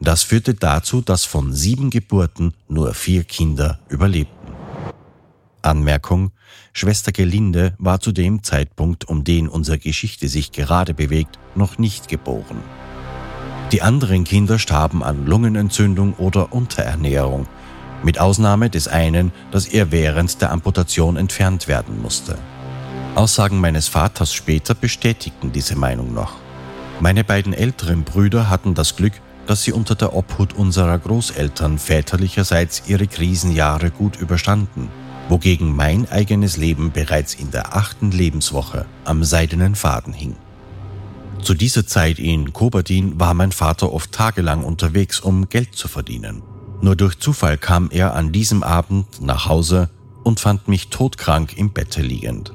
Das 0.00 0.22
führte 0.22 0.54
dazu, 0.54 1.00
dass 1.00 1.24
von 1.24 1.52
sieben 1.52 1.90
Geburten 1.90 2.54
nur 2.68 2.94
vier 2.94 3.24
Kinder 3.24 3.80
überlebten. 3.88 4.52
Anmerkung, 5.62 6.32
Schwester 6.72 7.12
Gelinde 7.12 7.74
war 7.78 8.00
zu 8.00 8.12
dem 8.12 8.42
Zeitpunkt, 8.42 9.08
um 9.08 9.24
den 9.24 9.48
unsere 9.48 9.78
Geschichte 9.78 10.28
sich 10.28 10.52
gerade 10.52 10.94
bewegt, 10.94 11.38
noch 11.54 11.78
nicht 11.78 12.08
geboren. 12.08 12.62
Die 13.72 13.82
anderen 13.82 14.24
Kinder 14.24 14.58
starben 14.58 15.02
an 15.02 15.26
Lungenentzündung 15.26 16.14
oder 16.14 16.52
Unterernährung, 16.52 17.46
mit 18.02 18.20
Ausnahme 18.20 18.70
des 18.70 18.88
einen, 18.88 19.32
das 19.50 19.66
er 19.66 19.90
während 19.92 20.40
der 20.40 20.50
Amputation 20.52 21.16
entfernt 21.16 21.68
werden 21.68 22.00
musste. 22.00 22.38
Aussagen 23.14 23.60
meines 23.60 23.88
Vaters 23.88 24.32
später 24.32 24.74
bestätigten 24.74 25.52
diese 25.52 25.76
Meinung 25.76 26.14
noch. 26.14 26.34
Meine 27.00 27.24
beiden 27.24 27.52
älteren 27.52 28.04
Brüder 28.04 28.50
hatten 28.50 28.74
das 28.74 28.96
Glück, 28.96 29.14
dass 29.46 29.62
sie 29.62 29.72
unter 29.72 29.94
der 29.94 30.14
Obhut 30.14 30.52
unserer 30.52 30.98
Großeltern 30.98 31.78
väterlicherseits 31.78 32.82
ihre 32.86 33.06
Krisenjahre 33.06 33.90
gut 33.90 34.16
überstanden 34.16 34.88
wogegen 35.28 35.74
mein 35.74 36.10
eigenes 36.10 36.56
Leben 36.56 36.90
bereits 36.90 37.34
in 37.34 37.50
der 37.50 37.76
achten 37.76 38.10
Lebenswoche 38.10 38.86
am 39.04 39.24
seidenen 39.24 39.74
Faden 39.74 40.12
hing. 40.12 40.36
Zu 41.42 41.54
dieser 41.54 41.86
Zeit 41.86 42.18
in 42.18 42.52
Kobadin 42.52 43.20
war 43.20 43.34
mein 43.34 43.52
Vater 43.52 43.92
oft 43.92 44.12
tagelang 44.12 44.64
unterwegs, 44.64 45.20
um 45.20 45.48
Geld 45.48 45.74
zu 45.74 45.86
verdienen. 45.86 46.42
Nur 46.80 46.96
durch 46.96 47.18
Zufall 47.18 47.58
kam 47.58 47.90
er 47.90 48.14
an 48.14 48.32
diesem 48.32 48.62
Abend 48.62 49.20
nach 49.20 49.48
Hause 49.48 49.90
und 50.22 50.40
fand 50.40 50.68
mich 50.68 50.88
todkrank 50.88 51.56
im 51.56 51.70
Bette 51.70 52.02
liegend. 52.02 52.52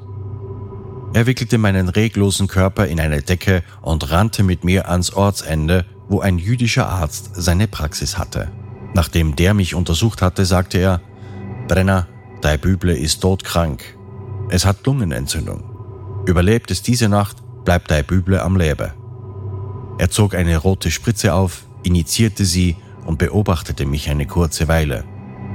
Er 1.12 1.26
wickelte 1.26 1.58
meinen 1.58 1.88
reglosen 1.88 2.48
Körper 2.48 2.86
in 2.86 2.98
eine 2.98 3.22
Decke 3.22 3.62
und 3.82 4.10
rannte 4.10 4.42
mit 4.42 4.64
mir 4.64 4.88
ans 4.88 5.12
Ortsende, 5.12 5.84
wo 6.08 6.20
ein 6.20 6.38
jüdischer 6.38 6.88
Arzt 6.88 7.30
seine 7.34 7.68
Praxis 7.68 8.18
hatte. 8.18 8.50
Nachdem 8.94 9.36
der 9.36 9.54
mich 9.54 9.74
untersucht 9.74 10.22
hatte, 10.22 10.44
sagte 10.44 10.78
er, 10.78 11.00
Brenner, 11.68 12.08
Dein 12.44 12.60
Büble 12.60 12.94
ist 12.94 13.22
todkrank. 13.22 13.96
Es 14.50 14.66
hat 14.66 14.84
Lungenentzündung. 14.84 15.64
Überlebt 16.26 16.70
es 16.70 16.82
diese 16.82 17.08
Nacht, 17.08 17.38
bleibt 17.64 17.90
dein 17.90 18.04
Büble 18.04 18.42
am 18.42 18.58
Leben. 18.58 18.92
Er 19.96 20.10
zog 20.10 20.34
eine 20.34 20.58
rote 20.58 20.90
Spritze 20.90 21.32
auf, 21.32 21.64
initiierte 21.84 22.44
sie 22.44 22.76
und 23.06 23.18
beobachtete 23.18 23.86
mich 23.86 24.10
eine 24.10 24.26
kurze 24.26 24.68
Weile. 24.68 25.04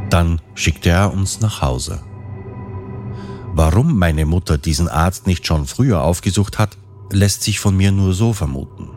Dann 0.10 0.42
schickte 0.56 0.90
er 0.90 1.14
uns 1.14 1.42
nach 1.42 1.62
Hause. 1.62 2.02
Warum 3.54 3.98
meine 3.98 4.26
Mutter 4.26 4.58
diesen 4.58 4.88
Arzt 4.88 5.28
nicht 5.28 5.46
schon 5.46 5.66
früher 5.66 6.04
aufgesucht 6.04 6.60
hat, 6.60 6.78
lässt 7.12 7.44
sich 7.44 7.60
von 7.60 7.76
mir 7.76 7.92
nur 7.92 8.14
so 8.14 8.34
vermuten. 8.34 8.90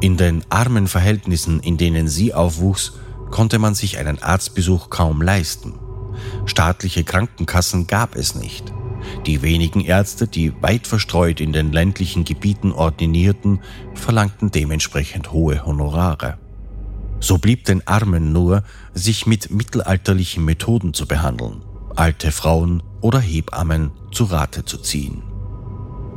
In 0.00 0.16
den 0.16 0.44
armen 0.50 0.88
Verhältnissen, 0.88 1.60
in 1.60 1.76
denen 1.76 2.08
sie 2.08 2.34
aufwuchs, 2.34 2.92
konnte 3.30 3.58
man 3.58 3.74
sich 3.74 3.98
einen 3.98 4.22
Arztbesuch 4.22 4.90
kaum 4.90 5.22
leisten. 5.22 5.74
Staatliche 6.46 7.04
Krankenkassen 7.04 7.86
gab 7.86 8.16
es 8.16 8.34
nicht. 8.34 8.72
Die 9.26 9.42
wenigen 9.42 9.80
Ärzte, 9.80 10.28
die 10.28 10.52
weit 10.62 10.86
verstreut 10.86 11.40
in 11.40 11.52
den 11.52 11.72
ländlichen 11.72 12.24
Gebieten 12.24 12.72
ordinierten, 12.72 13.60
verlangten 13.94 14.50
dementsprechend 14.50 15.32
hohe 15.32 15.64
Honorare. 15.64 16.38
So 17.24 17.38
blieb 17.38 17.64
den 17.64 17.86
Armen 17.86 18.34
nur, 18.34 18.64
sich 18.92 19.24
mit 19.24 19.50
mittelalterlichen 19.50 20.44
Methoden 20.44 20.92
zu 20.92 21.06
behandeln, 21.06 21.62
alte 21.96 22.30
Frauen 22.30 22.82
oder 23.00 23.18
Hebammen 23.18 23.92
zu 24.12 24.24
Rate 24.24 24.66
zu 24.66 24.76
ziehen. 24.76 25.22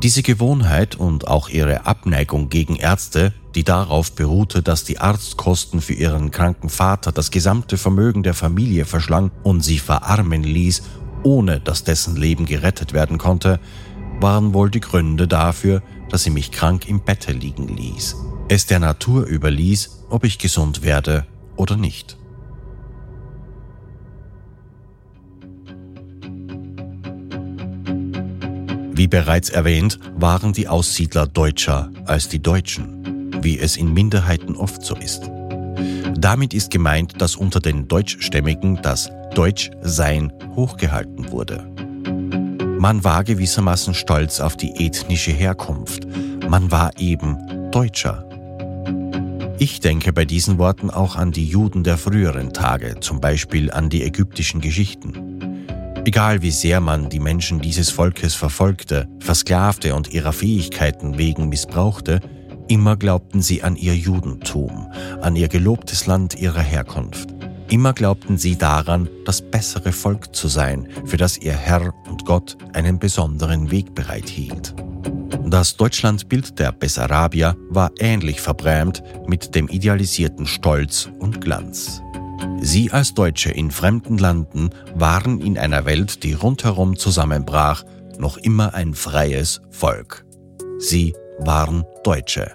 Diese 0.04 0.22
Gewohnheit 0.22 0.98
und 0.98 1.26
auch 1.26 1.48
ihre 1.48 1.86
Abneigung 1.86 2.50
gegen 2.50 2.76
Ärzte, 2.76 3.34
die 3.56 3.64
darauf 3.64 4.16
beruhte, 4.16 4.62
dass 4.62 4.84
die 4.84 5.00
Arztkosten 5.00 5.80
für 5.80 5.94
ihren 5.94 6.30
kranken 6.30 6.68
Vater 6.68 7.14
das 7.14 7.32
gesamte 7.32 7.78
Vermögen 7.78 8.22
der 8.22 8.34
Familie 8.34 8.84
verschlang 8.84 9.32
und 9.44 9.62
sie 9.62 9.80
verarmen 9.80 10.44
ließ, 10.44 10.82
ohne 11.24 11.62
dass 11.62 11.86
dessen 11.86 12.18
Leben 12.18 12.46
gerettet 12.46 12.92
werden 12.92 13.18
konnte, 13.18 13.62
waren 14.20 14.54
wohl 14.54 14.70
die 14.70 14.82
Gründe 14.82 15.26
dafür, 15.26 15.82
dass 16.10 16.24
sie 16.24 16.32
mich 16.32 16.52
krank 16.52 16.90
im 16.90 17.00
Bette 17.00 17.32
liegen 17.32 17.70
ließ, 17.70 18.18
es 18.50 18.66
der 18.66 18.80
Natur 18.80 19.26
überließ, 19.26 20.06
ob 20.10 20.24
ich 20.24 20.40
gesund 20.40 20.82
werde 20.82 21.26
oder 21.56 21.76
nicht. 21.76 22.18
Wie 28.94 29.08
bereits 29.08 29.50
erwähnt, 29.50 30.00
waren 30.16 30.54
die 30.54 30.68
Aussiedler 30.68 31.28
Deutscher 31.28 31.92
als 32.06 32.30
die 32.30 32.42
Deutschen, 32.42 33.44
wie 33.44 33.60
es 33.60 33.78
in 33.78 33.94
Minderheiten 33.94 34.56
oft 34.56 34.84
so 34.84 34.96
ist. 34.96 35.30
Damit 36.18 36.56
ist 36.56 36.72
gemeint, 36.72 37.22
dass 37.22 37.36
unter 37.36 37.60
den 37.60 37.88
Deutschstämmigen 37.88 38.80
das 38.82 39.12
Deutschsein 39.36 40.34
hochgehalten 40.56 41.32
wurde. 41.32 41.64
Man 42.80 43.04
war 43.04 43.24
gewissermaßen 43.24 43.94
stolz 43.94 44.40
auf 44.40 44.58
die 44.58 44.72
ethnische 44.84 45.32
Herkunft. 45.32 46.08
Man 46.50 46.72
war 46.72 46.92
eben 46.98 47.70
Deutscher. 47.72 48.27
Ich 49.60 49.80
denke 49.80 50.14
bei 50.14 50.24
diesen 50.24 50.60
Worten 50.60 50.92
auch 50.92 51.16
an 51.16 51.32
die 51.32 51.48
Juden 51.48 51.84
der 51.84 51.98
früheren 51.98 52.54
Tage, 52.54 53.00
zum 53.00 53.20
Beispiel 53.20 53.72
an 53.72 53.90
die 53.90 54.04
ägyptischen 54.04 54.62
Geschichten. 54.62 55.66
Egal 56.06 56.44
wie 56.44 56.52
sehr 56.52 56.80
man 56.80 57.10
die 57.10 57.20
Menschen 57.20 57.60
dieses 57.60 57.90
Volkes 57.90 58.36
verfolgte, 58.36 59.08
versklavte 59.20 59.96
und 59.96 60.14
ihrer 60.14 60.32
Fähigkeiten 60.32 61.18
wegen 61.18 61.50
missbrauchte, 61.50 62.20
immer 62.68 62.98
glaubten 62.98 63.42
sie 63.42 63.64
an 63.64 63.76
ihr 63.76 63.96
Judentum, 63.96 64.92
an 65.22 65.36
ihr 65.36 65.48
gelobtes 65.48 66.06
Land 66.06 66.36
ihrer 66.40 66.62
Herkunft. 66.62 67.34
Immer 67.70 67.94
glaubten 67.94 68.38
sie 68.38 68.58
daran, 68.58 69.10
das 69.26 69.42
bessere 69.42 69.92
Volk 69.92 70.36
zu 70.36 70.50
sein, 70.50 70.88
für 71.06 71.18
das 71.18 71.36
ihr 71.36 71.54
Herr 71.54 71.96
und 72.08 72.26
Gott 72.26 72.58
einen 72.74 73.00
besonderen 73.00 73.72
Weg 73.72 73.96
bereithielt. 73.96 74.76
Das 75.46 75.78
Deutschlandbild 75.78 76.60
der 76.60 76.72
Bessarabier 76.72 77.56
war 77.70 77.92
ähnlich 78.00 78.42
verbrämt 78.42 79.02
mit 79.28 79.56
dem 79.56 79.70
idealisierten 79.70 80.46
Stolz 80.46 81.10
und 81.20 81.42
Glanz. 81.42 82.02
Sie 82.62 82.92
als 82.92 83.14
Deutsche 83.14 83.52
in 83.52 83.72
fremden 83.72 84.18
Landen 84.18 84.72
waren 84.96 85.40
in 85.40 85.58
einer 85.58 85.86
Welt, 85.86 86.24
die 86.24 86.34
rundherum 86.34 86.98
zusammenbrach, 86.98 87.84
noch 88.20 88.38
immer 88.38 88.74
ein 88.74 88.94
freies 88.94 89.62
Volk. 89.70 90.26
Sie 90.80 91.16
waren 91.40 91.86
Deutsche. 92.04 92.52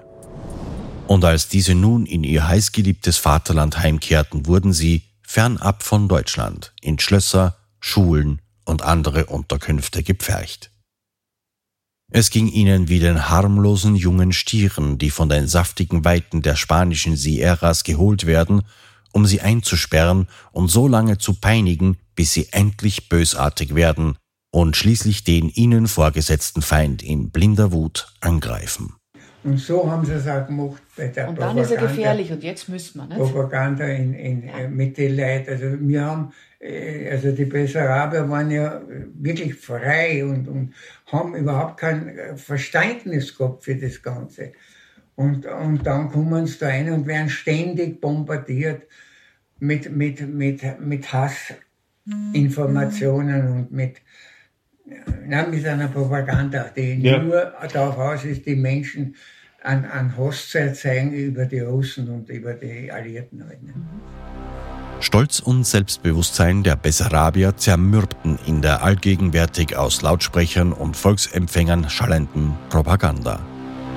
Und 1.06 1.24
als 1.24 1.48
diese 1.48 1.74
nun 1.74 2.06
in 2.06 2.24
ihr 2.24 2.48
heißgeliebtes 2.48 3.18
Vaterland 3.18 3.78
heimkehrten, 3.78 4.46
wurden 4.46 4.72
sie, 4.72 5.02
fernab 5.22 5.82
von 5.82 6.08
Deutschland, 6.08 6.72
in 6.80 6.98
Schlösser, 6.98 7.56
Schulen 7.80 8.40
und 8.64 8.82
andere 8.82 9.26
Unterkünfte 9.26 10.02
gepfercht. 10.02 10.71
Es 12.14 12.28
ging 12.28 12.48
ihnen 12.48 12.90
wie 12.90 12.98
den 12.98 13.30
harmlosen 13.30 13.96
jungen 13.96 14.32
Stieren, 14.32 14.98
die 14.98 15.08
von 15.08 15.30
den 15.30 15.48
saftigen 15.48 16.04
Weiten 16.04 16.42
der 16.42 16.56
spanischen 16.56 17.16
Sierras 17.16 17.84
geholt 17.84 18.26
werden, 18.26 18.62
um 19.12 19.24
sie 19.24 19.40
einzusperren 19.40 20.28
und 20.52 20.70
so 20.70 20.86
lange 20.86 21.16
zu 21.16 21.32
peinigen, 21.32 21.96
bis 22.14 22.34
sie 22.34 22.48
endlich 22.52 23.08
bösartig 23.08 23.74
werden 23.74 24.18
und 24.50 24.76
schließlich 24.76 25.24
den 25.24 25.48
ihnen 25.48 25.88
vorgesetzten 25.88 26.60
Feind 26.60 27.02
in 27.02 27.30
blinder 27.30 27.72
Wut 27.72 28.12
angreifen. 28.20 28.92
Und 29.44 29.58
so 29.58 29.90
haben 29.90 30.04
sie 30.04 30.12
es 30.12 30.28
auch 30.28 30.46
gemacht 30.46 30.82
bei 30.96 31.08
der 31.08 31.28
Und 31.28 31.38
dann 31.38 31.56
Propaganda, 31.56 31.62
ist 31.62 31.70
er 31.72 31.88
gefährlich 31.88 32.30
und 32.30 32.44
jetzt 32.44 32.68
müsste 32.68 32.98
man, 32.98 33.08
nicht? 33.08 33.18
Propaganda 33.18 33.84
in, 33.86 34.14
in, 34.14 34.46
ja. 34.46 34.68
mit 34.68 34.96
den 34.96 35.16
Leuten. 35.16 35.50
Also 35.50 35.80
wir 35.80 36.04
haben 36.04 36.32
äh, 36.62 37.10
also 37.10 37.32
die 37.32 37.44
Bessaraber 37.44 38.30
waren 38.30 38.50
ja 38.50 38.80
wirklich 39.14 39.54
frei 39.54 40.24
und, 40.24 40.48
und 40.48 40.72
haben 41.06 41.34
überhaupt 41.34 41.80
kein 41.80 42.16
äh, 42.16 42.36
Verständnis 42.36 43.36
gehabt 43.36 43.64
für 43.64 43.74
das 43.74 44.00
Ganze. 44.02 44.52
Und, 45.14 45.44
und 45.46 45.86
dann 45.86 46.10
kommen 46.10 46.46
sie 46.46 46.58
da 46.58 46.68
rein 46.68 46.90
und 46.92 47.06
werden 47.06 47.28
ständig 47.28 48.00
bombardiert 48.00 48.84
mit, 49.58 49.94
mit, 49.94 50.26
mit, 50.26 50.80
mit 50.80 51.12
Hassinformationen 51.12 53.44
mhm. 53.44 53.52
und 53.52 53.70
mit, 53.72 54.00
na, 55.26 55.46
mit 55.46 55.66
einer 55.66 55.88
Propaganda, 55.88 56.70
die 56.76 56.94
ja. 57.02 57.18
nur 57.18 57.52
darauf 57.72 57.98
aus 57.98 58.24
ist, 58.24 58.46
die 58.46 58.56
Menschen 58.56 59.14
an, 59.62 59.84
an 59.84 60.16
Hass 60.16 60.48
zu 60.48 60.58
erzeugen 60.58 61.12
über 61.12 61.44
die 61.46 61.60
Russen 61.60 62.08
und 62.08 62.28
über 62.28 62.54
die 62.54 62.90
Alliierten. 62.90 63.44
Halt, 63.46 63.62
ne? 63.62 63.74
Stolz 65.00 65.40
und 65.40 65.66
Selbstbewusstsein 65.66 66.62
der 66.62 66.76
Bessarabier 66.76 67.56
zermürbten 67.56 68.38
in 68.46 68.62
der 68.62 68.84
allgegenwärtig 68.84 69.76
aus 69.76 70.02
Lautsprechern 70.02 70.72
und 70.72 70.96
Volksempfängern 70.96 71.90
schallenden 71.90 72.54
Propaganda. 72.68 73.40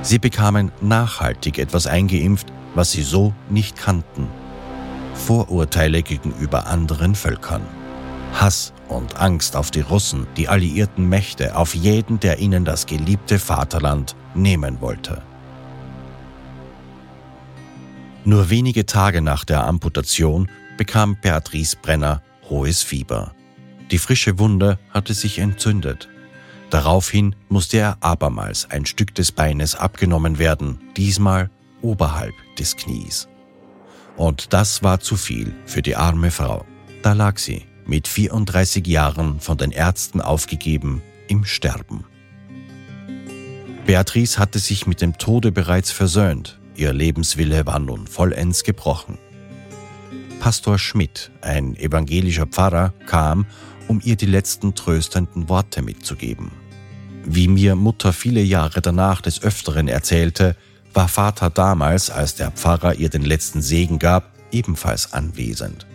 Sie 0.01 0.20
bekamen 0.20 0.72
nachhaltig 0.82 1.60
etwas 1.60 1.88
eingeimpft, 1.88 2.48
was 2.74 2.92
sie 2.92 3.04
so 3.04 3.34
nicht 3.50 3.77
kannten. 3.77 4.27
Vorurteile 5.13 6.04
gegenüber 6.04 6.68
anderen 6.68 7.15
Völkern. 7.15 7.62
Hass 8.39 8.74
und 8.89 9.18
Angst 9.18 9.56
auf 9.56 9.72
die 9.72 9.82
Russen, 9.82 10.27
die 10.38 10.48
alliierten 10.48 11.08
Mächte, 11.08 11.56
auf 11.56 11.74
jeden, 11.74 12.20
der 12.20 12.39
ihnen 12.39 12.65
das 12.65 12.86
geliebte 12.86 13.39
Vaterland 13.39 14.15
nehmen 14.34 14.82
wollte. 14.82 15.22
Nur 18.24 18.50
wenige 18.50 18.86
Tage 18.86 19.22
nach 19.22 19.46
der 19.46 19.65
Amputation 19.65 20.50
bekam 20.77 21.15
Beatrice 21.22 21.77
Brenner 21.82 22.22
hohes 22.50 22.82
Fieber. 22.84 23.34
Die 23.92 24.00
frische 24.00 24.39
Wunde 24.39 24.80
hatte 24.89 25.13
sich 25.13 25.39
entzündet. 25.39 26.10
Daraufhin 26.72 27.36
musste 27.50 27.77
er 27.77 27.98
abermals 28.01 28.70
ein 28.72 28.86
Stück 28.86 29.13
des 29.13 29.32
Beines 29.32 29.75
abgenommen 29.75 30.39
werden, 30.39 30.80
diesmal 30.98 31.50
oberhalb 31.82 32.34
des 32.58 32.75
Knies. 32.75 33.27
Und 34.18 34.54
das 34.54 34.82
war 34.82 35.00
zu 35.00 35.15
viel 35.15 35.54
für 35.65 35.82
die 35.82 35.95
arme 35.95 36.32
Frau. 36.32 36.65
Da 37.04 37.13
lag 37.13 37.38
sie, 37.38 37.65
mit 37.86 38.08
34 38.08 38.86
Jahren 38.88 39.39
von 39.39 39.58
den 39.58 39.71
Ärzten 39.71 40.21
aufgegeben, 40.21 41.02
im 41.28 41.45
Sterben. 41.45 42.06
Beatrice 43.86 44.39
hatte 44.39 44.60
sich 44.60 44.88
mit 44.88 45.02
dem 45.02 45.17
Tode 45.17 45.52
bereits 45.52 45.91
versöhnt, 45.91 46.60
ihr 46.76 46.93
Lebenswille 46.93 47.65
war 47.65 47.80
nun 47.80 48.08
vollends 48.08 48.63
gebrochen. 48.63 49.17
Pastor 50.39 50.78
Schmidt, 50.78 51.32
ein 51.41 51.76
evangelischer 51.76 52.45
Pfarrer, 52.45 52.93
kam, 53.06 53.45
um 53.88 54.02
ihr 54.04 54.15
die 54.15 54.26
letzten 54.26 54.76
tröstenden 54.76 55.50
Worte 55.50 55.82
mitzugeben. 55.82 56.52
Wie 57.26 57.48
mir 57.48 57.76
Mutter 57.76 58.13
viele 58.13 58.41
Jahre 58.41 58.82
danach 58.82 59.21
des 59.21 59.41
Öfteren 59.41 59.88
erzählte, 59.88 60.56
war 60.93 61.08
Vater 61.08 61.50
damals, 61.50 62.10
als 62.10 62.36
der 62.36 62.52
Pfarrer 62.52 62.95
ihr 62.95 63.10
den 63.10 63.24
letzten 63.24 63.62
Segen 63.62 64.00
gab, 64.00 64.34
ebenfalls 64.52 65.13
anwesend. 65.13 65.86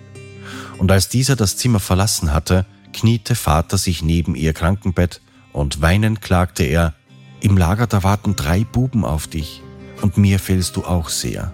Und 0.80 0.90
als 0.90 1.10
dieser 1.10 1.36
das 1.36 1.58
Zimmer 1.58 1.78
verlassen 1.78 2.32
hatte, 2.32 2.64
kniete 2.94 3.34
Vater 3.34 3.76
sich 3.76 4.02
neben 4.02 4.34
ihr 4.34 4.54
Krankenbett 4.54 5.20
und 5.52 5.82
weinend 5.82 6.22
klagte 6.22 6.64
er, 6.64 6.94
im 7.42 7.58
Lager 7.58 7.86
da 7.86 8.02
warten 8.02 8.34
drei 8.34 8.64
Buben 8.64 9.04
auf 9.04 9.26
dich 9.26 9.62
und 10.00 10.16
mir 10.16 10.38
fehlst 10.38 10.76
du 10.76 10.84
auch 10.84 11.10
sehr. 11.10 11.52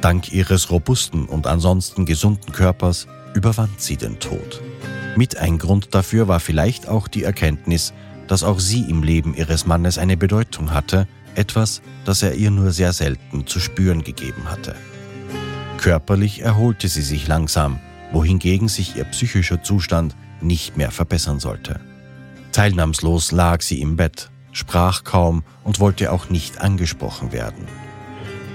Dank 0.00 0.32
ihres 0.32 0.72
robusten 0.72 1.26
und 1.26 1.46
ansonsten 1.46 2.04
gesunden 2.04 2.52
Körpers 2.52 3.06
überwand 3.34 3.80
sie 3.80 3.96
den 3.96 4.18
Tod. 4.18 4.60
Mit 5.16 5.36
ein 5.36 5.58
Grund 5.58 5.94
dafür 5.94 6.26
war 6.26 6.40
vielleicht 6.40 6.88
auch 6.88 7.06
die 7.06 7.22
Erkenntnis, 7.22 7.92
dass 8.26 8.42
auch 8.42 8.58
sie 8.58 8.80
im 8.80 9.04
Leben 9.04 9.32
ihres 9.32 9.64
Mannes 9.64 9.98
eine 9.98 10.16
Bedeutung 10.16 10.74
hatte, 10.74 11.06
etwas, 11.36 11.82
das 12.04 12.24
er 12.24 12.34
ihr 12.34 12.50
nur 12.50 12.72
sehr 12.72 12.92
selten 12.92 13.46
zu 13.46 13.60
spüren 13.60 14.02
gegeben 14.02 14.50
hatte. 14.50 14.74
Körperlich 15.78 16.40
erholte 16.40 16.88
sie 16.88 17.02
sich 17.02 17.28
langsam, 17.28 17.78
wohingegen 18.12 18.68
sich 18.68 18.96
ihr 18.96 19.04
psychischer 19.04 19.62
Zustand 19.62 20.16
nicht 20.40 20.76
mehr 20.76 20.90
verbessern 20.90 21.40
sollte. 21.40 21.80
Teilnahmslos 22.52 23.32
lag 23.32 23.62
sie 23.62 23.80
im 23.80 23.96
Bett, 23.96 24.30
sprach 24.52 25.04
kaum 25.04 25.42
und 25.64 25.80
wollte 25.80 26.12
auch 26.12 26.28
nicht 26.28 26.60
angesprochen 26.60 27.32
werden. 27.32 27.66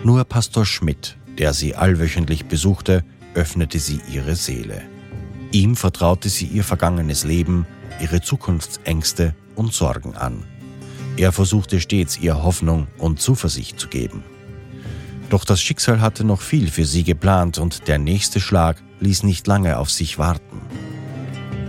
Nur 0.03 0.23
Pastor 0.23 0.65
Schmidt 0.65 1.17
der 1.37 1.53
sie 1.53 1.75
allwöchentlich 1.75 2.45
besuchte, 2.45 3.03
öffnete 3.33 3.79
sie 3.79 4.01
ihre 4.11 4.35
Seele. 4.35 4.81
Ihm 5.51 5.75
vertraute 5.75 6.29
sie 6.29 6.45
ihr 6.45 6.63
vergangenes 6.63 7.23
Leben, 7.23 7.65
ihre 8.01 8.21
Zukunftsängste 8.21 9.35
und 9.55 9.73
Sorgen 9.73 10.15
an. 10.15 10.43
Er 11.15 11.31
versuchte 11.31 11.79
stets 11.79 12.19
ihr 12.19 12.43
Hoffnung 12.43 12.87
und 12.97 13.21
Zuversicht 13.21 13.79
zu 13.79 13.87
geben. 13.87 14.23
Doch 15.29 15.45
das 15.45 15.61
Schicksal 15.61 15.99
hatte 15.99 16.23
noch 16.23 16.41
viel 16.41 16.69
für 16.69 16.85
sie 16.85 17.03
geplant 17.03 17.57
und 17.57 17.87
der 17.87 17.97
nächste 17.97 18.39
Schlag 18.39 18.81
ließ 18.99 19.23
nicht 19.23 19.47
lange 19.47 19.77
auf 19.77 19.89
sich 19.89 20.17
warten. 20.17 20.61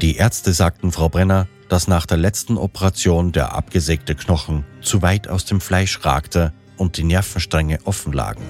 Die 0.00 0.16
Ärzte 0.16 0.52
sagten 0.52 0.92
Frau 0.92 1.08
Brenner, 1.08 1.48
dass 1.68 1.88
nach 1.88 2.06
der 2.06 2.16
letzten 2.16 2.56
Operation 2.56 3.32
der 3.32 3.54
abgesägte 3.54 4.14
Knochen 4.14 4.64
zu 4.80 5.02
weit 5.02 5.28
aus 5.28 5.44
dem 5.44 5.60
Fleisch 5.60 6.04
ragte 6.04 6.52
und 6.76 6.96
die 6.96 7.04
Nervenstränge 7.04 7.80
offen 7.84 8.12
lagen. 8.12 8.42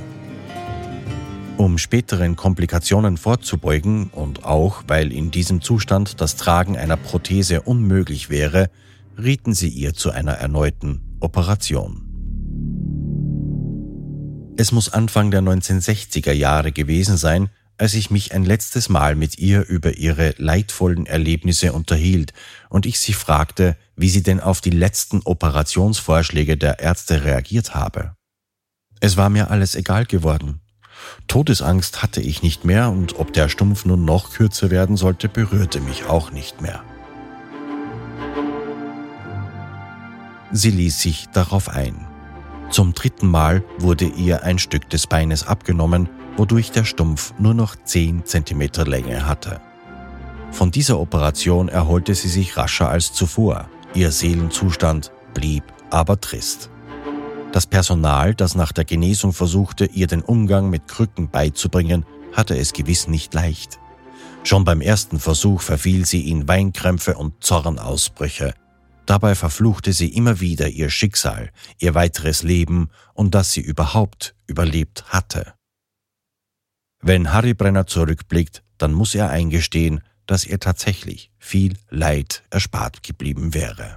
Um 1.57 1.77
späteren 1.77 2.37
Komplikationen 2.37 3.17
vorzubeugen 3.17 4.11
und 4.11 4.45
auch 4.45 4.85
weil 4.87 5.13
in 5.13 5.33
diesem 5.33 5.61
Zustand 5.61 6.21
das 6.21 6.37
Tragen 6.37 6.77
einer 6.77 6.97
Prothese 6.97 7.63
unmöglich 7.63 8.31
wäre, 8.31 8.71
rieten 9.21 9.55
sie 9.55 9.69
ihr 9.69 9.95
zu 9.95 10.13
einer 10.13 10.35
erneuten 10.35 11.01
Operation. 11.19 12.05
Es 14.57 14.71
muss 14.71 14.93
Anfang 14.93 15.33
der 15.33 15.41
1960er 15.41 16.33
Jahre 16.33 16.71
gewesen 16.71 17.17
sein, 17.17 17.49
als 17.79 17.95
ich 17.95 18.11
mich 18.11 18.35
ein 18.35 18.45
letztes 18.45 18.89
Mal 18.89 19.15
mit 19.15 19.39
ihr 19.39 19.67
über 19.67 19.97
ihre 19.97 20.35
leidvollen 20.37 21.07
Erlebnisse 21.07 21.73
unterhielt 21.73 22.33
und 22.69 22.87
ich 22.87 23.01
sie 23.01 23.13
fragte, 23.13 23.77
wie 23.97 24.09
sie 24.09 24.23
denn 24.23 24.41
auf 24.41 24.61
die 24.61 24.71
letzten 24.71 25.23
Operationsvorschläge 25.23 26.57
der 26.57 26.81
Ärzte 26.81 27.25
reagiert 27.25 27.75
habe. 27.75 28.15
Es 29.01 29.17
war 29.17 29.31
mir 29.31 29.51
alles 29.51 29.77
egal 29.77 30.07
geworden. 30.07 30.61
Todesangst 31.29 32.03
hatte 32.03 32.21
ich 32.21 32.43
nicht 32.43 32.65
mehr 32.65 32.91
und 32.91 33.19
ob 33.19 33.33
der 33.33 33.49
Stumpf 33.49 33.85
nun 33.85 34.05
noch 34.05 34.33
kürzer 34.33 34.71
werden 34.71 34.97
sollte, 34.97 35.29
berührte 35.29 35.81
mich 35.81 36.07
auch 36.07 36.33
nicht 36.33 36.61
mehr. 36.61 36.83
Sie 40.51 40.71
ließ 40.71 41.01
sich 41.01 41.29
darauf 41.33 41.69
ein. 41.69 42.07
Zum 42.71 42.95
dritten 42.95 43.29
Mal 43.29 43.63
wurde 43.79 44.07
ihr 44.07 44.43
ein 44.43 44.59
Stück 44.59 44.91
des 44.91 45.07
Beines 45.07 45.47
abgenommen, 45.47 46.09
wodurch 46.39 46.71
der 46.71 46.85
Stumpf 46.85 47.35
nur 47.39 47.53
noch 47.53 47.77
10 47.77 48.25
cm 48.25 48.71
Länge 48.87 49.27
hatte. 49.27 49.61
Von 50.51 50.71
dieser 50.71 50.99
Operation 50.99 51.69
erholte 51.69 52.15
sie 52.15 52.29
sich 52.29 52.57
rascher 52.57 52.89
als 52.89 53.13
zuvor. 53.13 53.69
Ihr 53.95 54.13
Seelenzustand 54.13 55.13
blieb 55.35 55.65
aber 55.91 56.21
trist. 56.21 56.71
Das 57.53 57.67
Personal, 57.67 58.35
das 58.35 58.55
nach 58.55 58.73
der 58.73 58.85
Genesung 58.85 59.33
versuchte, 59.33 59.87
ihr 59.87 60.07
den 60.07 60.23
Umgang 60.23 60.71
mit 60.71 60.87
Krücken 60.87 61.31
beizubringen, 61.31 62.05
hatte 62.33 62.57
es 62.57 62.73
gewiss 62.73 63.09
nicht 63.09 63.35
leicht. 63.35 63.79
Schon 64.45 64.65
beim 64.65 64.81
ersten 64.81 65.19
Versuch 65.19 65.63
verfiel 65.63 66.07
sie 66.07 66.31
in 66.31 66.47
Weinkrämpfe 66.47 67.17
und 67.17 67.43
Zornausbrüche. 67.43 68.55
Dabei 69.07 69.35
verfluchte 69.35 69.93
sie 69.93 70.09
immer 70.09 70.41
wieder 70.41 70.69
ihr 70.69 70.91
Schicksal, 70.91 71.51
ihr 71.79 71.95
weiteres 71.95 72.43
Leben 72.43 72.91
und 73.15 73.35
dass 73.35 73.53
sie 73.53 73.63
überhaupt 73.63 74.35
überlebt 74.47 75.05
hatte. 75.09 75.58
Wenn 77.09 77.33
Harry 77.33 77.55
Brenner 77.55 77.87
zurückblickt, 77.87 78.63
dann 78.77 78.93
muss 78.93 79.15
er 79.15 79.31
eingestehen, 79.31 80.03
dass 80.27 80.45
ihr 80.45 80.61
tatsächlich 80.61 81.31
viel 81.39 81.79
Leid 81.89 82.43
erspart 82.51 83.03
geblieben 83.03 83.55
wäre. 83.55 83.97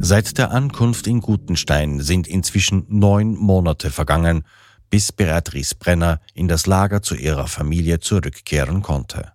Seit 0.00 0.36
der 0.36 0.50
Ankunft 0.50 1.06
in 1.06 1.20
Gutenstein 1.20 2.00
sind 2.00 2.26
inzwischen 2.26 2.86
neun 2.88 3.36
Monate 3.36 3.92
vergangen, 3.92 4.42
bis 4.90 5.12
Beatrice 5.12 5.76
Brenner 5.76 6.20
in 6.34 6.48
das 6.48 6.66
Lager 6.66 7.02
zu 7.02 7.14
ihrer 7.14 7.46
Familie 7.46 8.00
zurückkehren 8.00 8.82
konnte. 8.82 9.30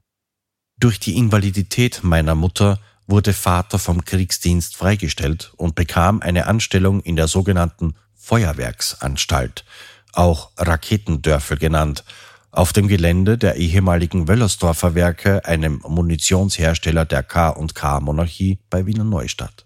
Durch 0.77 0.99
die 0.99 1.15
Invalidität 1.15 2.03
meiner 2.03 2.35
Mutter 2.35 2.81
wurde 3.07 3.31
Vater 3.31 3.79
vom 3.79 4.03
Kriegsdienst 4.03 4.75
freigestellt 4.75 5.53
und 5.55 5.73
bekam 5.75 6.21
eine 6.21 6.47
Anstellung 6.47 6.99
in 6.99 7.15
der 7.15 7.29
sogenannten 7.29 7.95
Feuerwerksanstalt, 8.13 9.63
auch 10.13 10.51
Raketendörfel 10.57 11.57
genannt, 11.57 12.03
auf 12.51 12.73
dem 12.73 12.87
Gelände 12.87 13.37
der 13.37 13.55
ehemaligen 13.55 14.27
Wöllersdorfer 14.27 14.93
Werke, 14.93 15.45
einem 15.45 15.81
Munitionshersteller 15.87 17.05
der 17.05 17.23
K&K 17.23 18.01
Monarchie 18.01 18.59
bei 18.69 18.85
Wiener 18.85 19.05
Neustadt. 19.05 19.65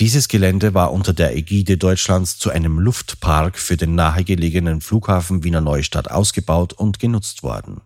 Dieses 0.00 0.28
Gelände 0.28 0.74
war 0.74 0.92
unter 0.92 1.12
der 1.12 1.36
Ägide 1.36 1.76
Deutschlands 1.76 2.38
zu 2.38 2.50
einem 2.50 2.78
Luftpark 2.78 3.58
für 3.58 3.76
den 3.76 3.96
nahegelegenen 3.96 4.80
Flughafen 4.80 5.42
Wiener 5.42 5.60
Neustadt 5.60 6.10
ausgebaut 6.10 6.72
und 6.72 7.00
genutzt 7.00 7.42
worden. 7.42 7.80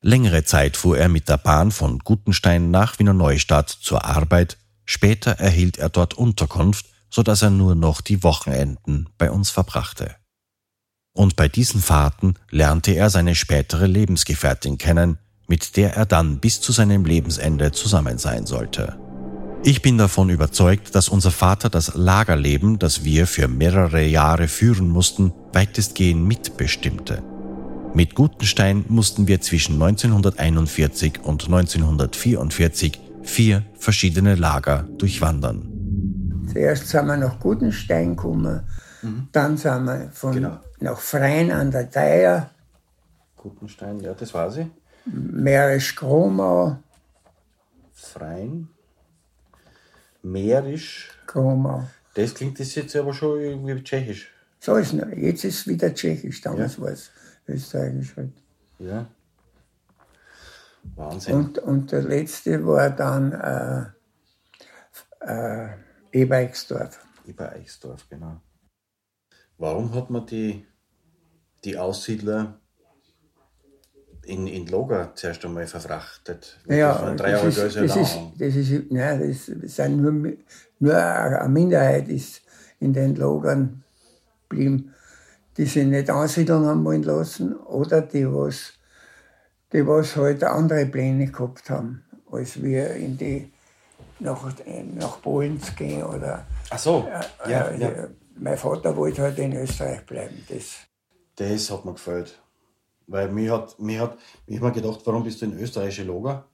Längere 0.00 0.44
Zeit 0.44 0.76
fuhr 0.76 0.98
er 0.98 1.08
mit 1.08 1.28
der 1.28 1.38
Bahn 1.38 1.72
von 1.72 1.98
Gutenstein 1.98 2.70
nach 2.70 2.98
Wiener 2.98 3.14
Neustadt 3.14 3.70
zur 3.70 4.04
Arbeit, 4.04 4.58
später 4.84 5.32
erhielt 5.32 5.78
er 5.78 5.88
dort 5.88 6.14
Unterkunft, 6.14 6.86
so 7.10 7.22
dass 7.22 7.42
er 7.42 7.50
nur 7.50 7.74
noch 7.74 8.00
die 8.00 8.22
Wochenenden 8.22 9.08
bei 9.18 9.30
uns 9.30 9.50
verbrachte. 9.50 10.14
Und 11.16 11.36
bei 11.36 11.48
diesen 11.48 11.80
Fahrten 11.80 12.34
lernte 12.50 12.92
er 12.92 13.08
seine 13.08 13.36
spätere 13.36 13.86
Lebensgefährtin 13.86 14.78
kennen, 14.78 15.18
mit 15.46 15.76
der 15.76 15.94
er 15.94 16.06
dann 16.06 16.40
bis 16.40 16.60
zu 16.60 16.72
seinem 16.72 17.04
Lebensende 17.04 17.70
zusammen 17.70 18.18
sein 18.18 18.46
sollte. 18.46 18.98
Ich 19.62 19.80
bin 19.80 19.96
davon 19.96 20.28
überzeugt, 20.28 20.94
dass 20.94 21.08
unser 21.08 21.30
Vater 21.30 21.70
das 21.70 21.94
Lagerleben, 21.94 22.78
das 22.78 23.04
wir 23.04 23.26
für 23.26 23.48
mehrere 23.48 24.04
Jahre 24.04 24.48
führen 24.48 24.88
mussten, 24.88 25.32
weitestgehend 25.52 26.26
mitbestimmte. 26.26 27.22
Mit 27.94 28.16
Gutenstein 28.16 28.84
mussten 28.88 29.28
wir 29.28 29.40
zwischen 29.40 29.74
1941 29.80 31.20
und 31.22 31.44
1944 31.44 32.98
vier 33.22 33.62
verschiedene 33.78 34.34
Lager 34.34 34.88
durchwandern. 34.98 35.68
Zuerst 36.52 36.88
sind 36.88 37.06
wir 37.06 37.16
nach 37.16 37.38
Gutenstein 37.38 38.16
gekommen, 38.16 38.62
mhm. 39.04 39.28
dann 39.32 39.56
sind 39.56 39.84
wir 39.84 40.10
von, 40.12 40.32
genau. 40.34 40.60
nach 40.80 40.98
Freien 40.98 41.50
an 41.50 41.70
der 41.70 41.90
Theier. 41.90 42.50
Gutenstein, 43.36 44.00
ja, 44.00 44.14
das 44.14 44.32
war 44.34 44.50
sie. 44.50 44.70
Mährisch-Gromau. 45.06 46.78
Freien. 47.92 48.68
Mährisch. 50.22 51.10
Gromau. 51.26 51.84
Das 52.14 52.34
klingt 52.34 52.58
das 52.60 52.74
jetzt 52.74 52.96
aber 52.96 53.12
schon 53.12 53.40
irgendwie 53.40 53.82
tschechisch. 53.82 54.32
So 54.60 54.76
ist 54.76 54.94
es. 54.94 55.06
Jetzt 55.16 55.44
ist 55.44 55.60
es 55.60 55.66
wieder 55.66 55.92
tschechisch. 55.92 56.40
Damals 56.40 56.76
ja. 56.76 56.82
war 56.82 56.90
es 56.90 57.10
österreichisch 57.46 58.16
halt. 58.16 58.32
Ja. 58.78 59.06
Wahnsinn. 60.96 61.34
Und, 61.34 61.58
und 61.58 61.92
der 61.92 62.02
letzte 62.02 62.64
war 62.66 62.90
dann 62.90 63.32
äh, 63.32 63.86
äh, 65.20 65.68
Ebereichsdorf. 66.12 67.04
Ebereichsdorf, 67.26 68.08
genau. 68.08 68.40
Warum 69.58 69.94
hat 69.94 70.10
man 70.10 70.26
die, 70.26 70.66
die 71.64 71.78
Aussiedler 71.78 72.60
in, 74.26 74.46
in 74.46 74.66
Loga 74.66 75.12
zuerst 75.14 75.44
einmal 75.44 75.66
verfrachtet. 75.66 76.58
Ja, 76.66 77.14
das 77.14 77.44
ist, 77.44 77.58
das, 77.58 77.96
ist, 77.96 78.18
das, 78.38 78.56
ist, 78.56 78.90
nein, 78.90 79.36
das 79.60 79.76
sind 79.76 80.02
nur, 80.02 80.32
nur 80.78 80.96
eine 80.96 81.48
Minderheit 81.48 82.08
ist 82.08 82.42
in 82.80 82.92
den 82.92 83.14
Logern 83.16 83.84
geblieben, 84.48 84.94
die 85.56 85.66
sich 85.66 85.86
nicht 85.86 86.10
ansiedeln 86.10 86.66
haben 86.66 86.84
wollen 86.84 87.02
lassen 87.02 87.54
oder 87.54 88.02
die 88.02 88.26
was, 88.26 88.72
die 89.72 89.86
was 89.86 90.16
halt 90.16 90.42
andere 90.44 90.86
Pläne 90.86 91.26
gehabt 91.26 91.70
haben, 91.70 92.04
als 92.30 92.62
wir 92.62 92.94
in 92.94 93.16
die 93.16 93.52
nach, 94.20 94.52
nach 94.94 95.22
Polen 95.22 95.60
zu 95.60 95.72
gehen 95.74 96.02
oder. 96.02 96.46
Ach 96.70 96.78
so, 96.78 97.08
äh, 97.44 97.50
ja, 97.50 97.68
äh, 97.68 97.80
ja. 97.80 97.90
Mein 98.36 98.58
Vater 98.58 98.96
wollte 98.96 99.22
halt 99.22 99.38
in 99.38 99.54
Österreich 99.54 100.04
bleiben. 100.06 100.44
Das, 100.48 100.74
das 101.36 101.70
hat 101.70 101.84
mir 101.84 101.92
gefällt. 101.92 102.40
Weil 103.06 103.30
mir 103.30 103.52
hat, 103.52 103.78
mir 103.78 104.00
hat, 104.00 104.18
mir 104.46 104.60
hat 104.60 104.74
gedacht, 104.74 105.00
warum 105.04 105.24
bist 105.24 105.42
du 105.42 105.46
in 105.46 105.58
österreichische 105.58 106.04
Loga 106.04 106.46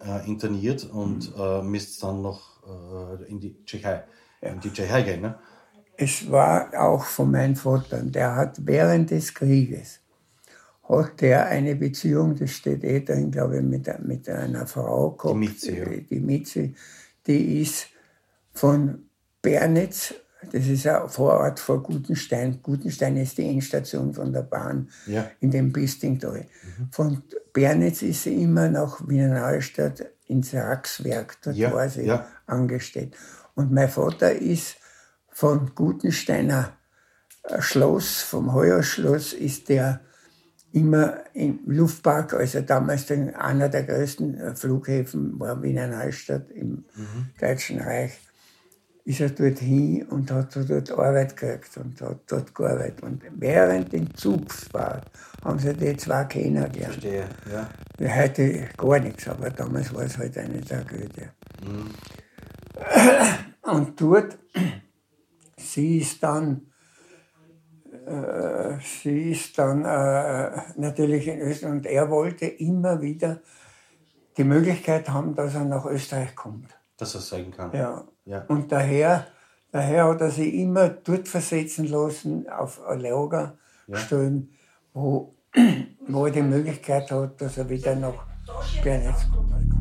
äh, 0.00 0.26
interniert 0.26 0.84
und 0.84 1.36
mhm. 1.36 1.42
äh, 1.42 1.62
müsst 1.62 2.02
dann 2.02 2.22
noch 2.22 2.42
äh, 2.66 3.24
in 3.24 3.40
die 3.40 3.64
Tschechei, 3.64 4.04
ja. 4.40 4.50
in 4.50 4.60
die 4.60 4.72
Tschechei 4.72 5.02
gehen. 5.02 5.22
Ne? 5.22 5.38
Es 5.96 6.30
war 6.30 6.70
auch 6.78 7.04
von 7.04 7.30
meinem 7.30 7.56
Vater, 7.56 8.02
der 8.02 8.36
hat 8.36 8.66
während 8.66 9.10
des 9.10 9.34
Krieges 9.34 10.00
hat 10.88 11.20
der 11.20 11.46
eine 11.46 11.76
Beziehung, 11.76 12.36
das 12.36 12.50
steht 12.50 12.84
eh 12.84 13.00
drin, 13.00 13.30
glaube 13.30 13.56
ich, 13.56 13.62
mit, 13.62 13.88
mit 14.06 14.28
einer 14.28 14.66
Frau 14.66 15.12
gehabt. 15.12 15.34
Die 15.34 15.38
Mitzi, 15.38 15.78
ja. 15.78 15.86
Die 15.86 16.20
Mitzi, 16.20 16.74
die 17.26 17.62
ist 17.62 17.86
von 18.52 19.08
Bernitz 19.40 20.14
das 20.52 20.66
ist 20.66 20.86
ein 20.86 21.08
Vorort 21.08 21.60
vor 21.60 21.82
Gutenstein. 21.82 22.60
Gutenstein 22.62 23.16
ist 23.16 23.38
die 23.38 23.48
Endstation 23.48 24.12
von 24.12 24.32
der 24.32 24.42
Bahn 24.42 24.88
ja. 25.06 25.30
in 25.40 25.50
dem 25.50 25.72
Bistingtal. 25.72 26.40
Mhm. 26.40 26.88
Von 26.90 27.22
Bernitz 27.52 28.02
ist 28.02 28.24
sie 28.24 28.42
immer 28.42 28.68
nach 28.68 29.06
Wiener 29.06 29.40
Neustadt 29.40 30.04
ins 30.26 30.54
Raxwerk, 30.54 31.36
dort 31.42 31.56
ja, 31.56 31.72
war 31.72 31.88
sie 31.88 32.06
ja. 32.06 32.26
angestellt. 32.46 33.14
Und 33.54 33.72
mein 33.72 33.88
Vater 33.88 34.32
ist 34.32 34.76
von 35.30 35.74
Gutensteiner 35.74 36.72
Schloss, 37.58 38.22
vom 38.22 38.54
Heuerschloss, 38.54 39.32
ist 39.32 39.68
der 39.68 40.00
immer 40.72 41.18
im 41.34 41.60
Luftpark, 41.66 42.34
also 42.34 42.60
damals 42.62 43.10
einer 43.10 43.68
der 43.68 43.84
größten 43.84 44.56
Flughäfen 44.56 45.38
war 45.38 45.62
Wiener 45.62 45.86
Neustadt 45.86 46.50
im 46.50 46.84
mhm. 46.96 47.30
Deutschen 47.38 47.80
Reich 47.80 48.18
ist 49.04 49.20
er 49.20 49.30
dorthin 49.30 50.02
und 50.08 50.30
hat 50.30 50.56
dort 50.56 50.90
Arbeit 50.90 51.36
gekriegt 51.36 51.76
und 51.76 52.00
hat 52.00 52.20
dort 52.26 52.54
gearbeitet. 52.54 53.02
Und 53.02 53.22
während 53.36 53.92
dem 53.92 54.14
Zugfahrt 54.14 55.10
haben 55.44 55.58
sie 55.58 55.74
die 55.74 55.96
zwei 55.96 56.24
kennengelernt. 56.24 56.94
Verstehe, 56.94 57.28
ja. 57.52 57.68
Heute 58.16 58.68
gar 58.76 58.98
nichts, 58.98 59.28
aber 59.28 59.50
damals 59.50 59.92
war 59.94 60.04
es 60.04 60.16
halt 60.16 60.38
eine 60.38 60.60
Tragödie. 60.62 61.28
Mhm. 61.62 61.90
Und 63.62 64.00
dort, 64.00 64.38
sie 65.58 65.98
ist 65.98 66.22
dann, 66.22 66.72
äh, 68.06 68.78
sie 68.82 69.32
ist 69.32 69.58
dann 69.58 69.84
äh, 69.84 70.62
natürlich 70.76 71.28
in 71.28 71.40
Österreich 71.40 71.72
und 71.72 71.86
er 71.86 72.10
wollte 72.10 72.46
immer 72.46 73.02
wieder 73.02 73.40
die 74.38 74.44
Möglichkeit 74.44 75.10
haben, 75.10 75.34
dass 75.34 75.54
er 75.54 75.64
nach 75.64 75.84
Österreich 75.84 76.34
kommt. 76.34 76.70
Dass 76.96 77.14
er 77.14 77.20
sagen 77.20 77.50
kann. 77.50 77.72
Ja. 77.74 78.04
Ja. 78.26 78.44
Und 78.48 78.72
daher, 78.72 79.26
daher 79.70 80.08
hat 80.08 80.20
er 80.20 80.30
sich 80.30 80.54
immer 80.54 80.88
dort 80.88 81.28
versetzen 81.28 81.86
lassen, 81.86 82.48
auf 82.48 82.84
ein 82.86 83.00
Lager 83.00 83.58
ja. 83.86 83.96
stellen, 83.96 84.50
wo, 84.92 85.34
wo 86.08 86.26
er 86.26 86.32
die 86.32 86.42
Möglichkeit 86.42 87.10
hat, 87.10 87.40
dass 87.40 87.58
er 87.58 87.68
wieder 87.68 87.94
nach 87.94 88.26
Bernitz 88.82 89.28
kommen 89.30 89.50
kann. 89.50 89.74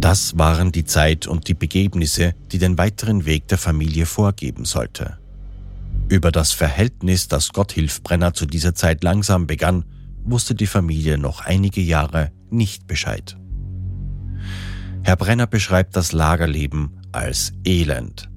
Das 0.00 0.36
waren 0.36 0.70
die 0.70 0.84
Zeit 0.84 1.26
und 1.26 1.48
die 1.48 1.54
Begebnisse, 1.54 2.34
die 2.52 2.58
den 2.58 2.76
weiteren 2.76 3.24
Weg 3.24 3.48
der 3.48 3.56
Familie 3.56 4.04
vorgeben 4.04 4.66
sollte. 4.66 5.18
Über 6.10 6.30
das 6.30 6.52
Verhältnis, 6.52 7.28
das 7.28 7.54
Gotthilf 7.54 8.02
Brenner 8.02 8.34
zu 8.34 8.44
dieser 8.44 8.74
Zeit 8.74 9.02
langsam 9.02 9.46
begann, 9.46 9.86
wusste 10.22 10.54
die 10.54 10.66
Familie 10.66 11.16
noch 11.16 11.40
einige 11.40 11.80
Jahre 11.80 12.32
nicht 12.50 12.86
Bescheid. 12.86 13.36
Herr 15.06 15.16
Brenner 15.16 15.46
beschreibt 15.46 15.96
das 15.96 16.12
Lagerleben 16.12 16.98
als 17.12 17.52
elend. 17.64 18.30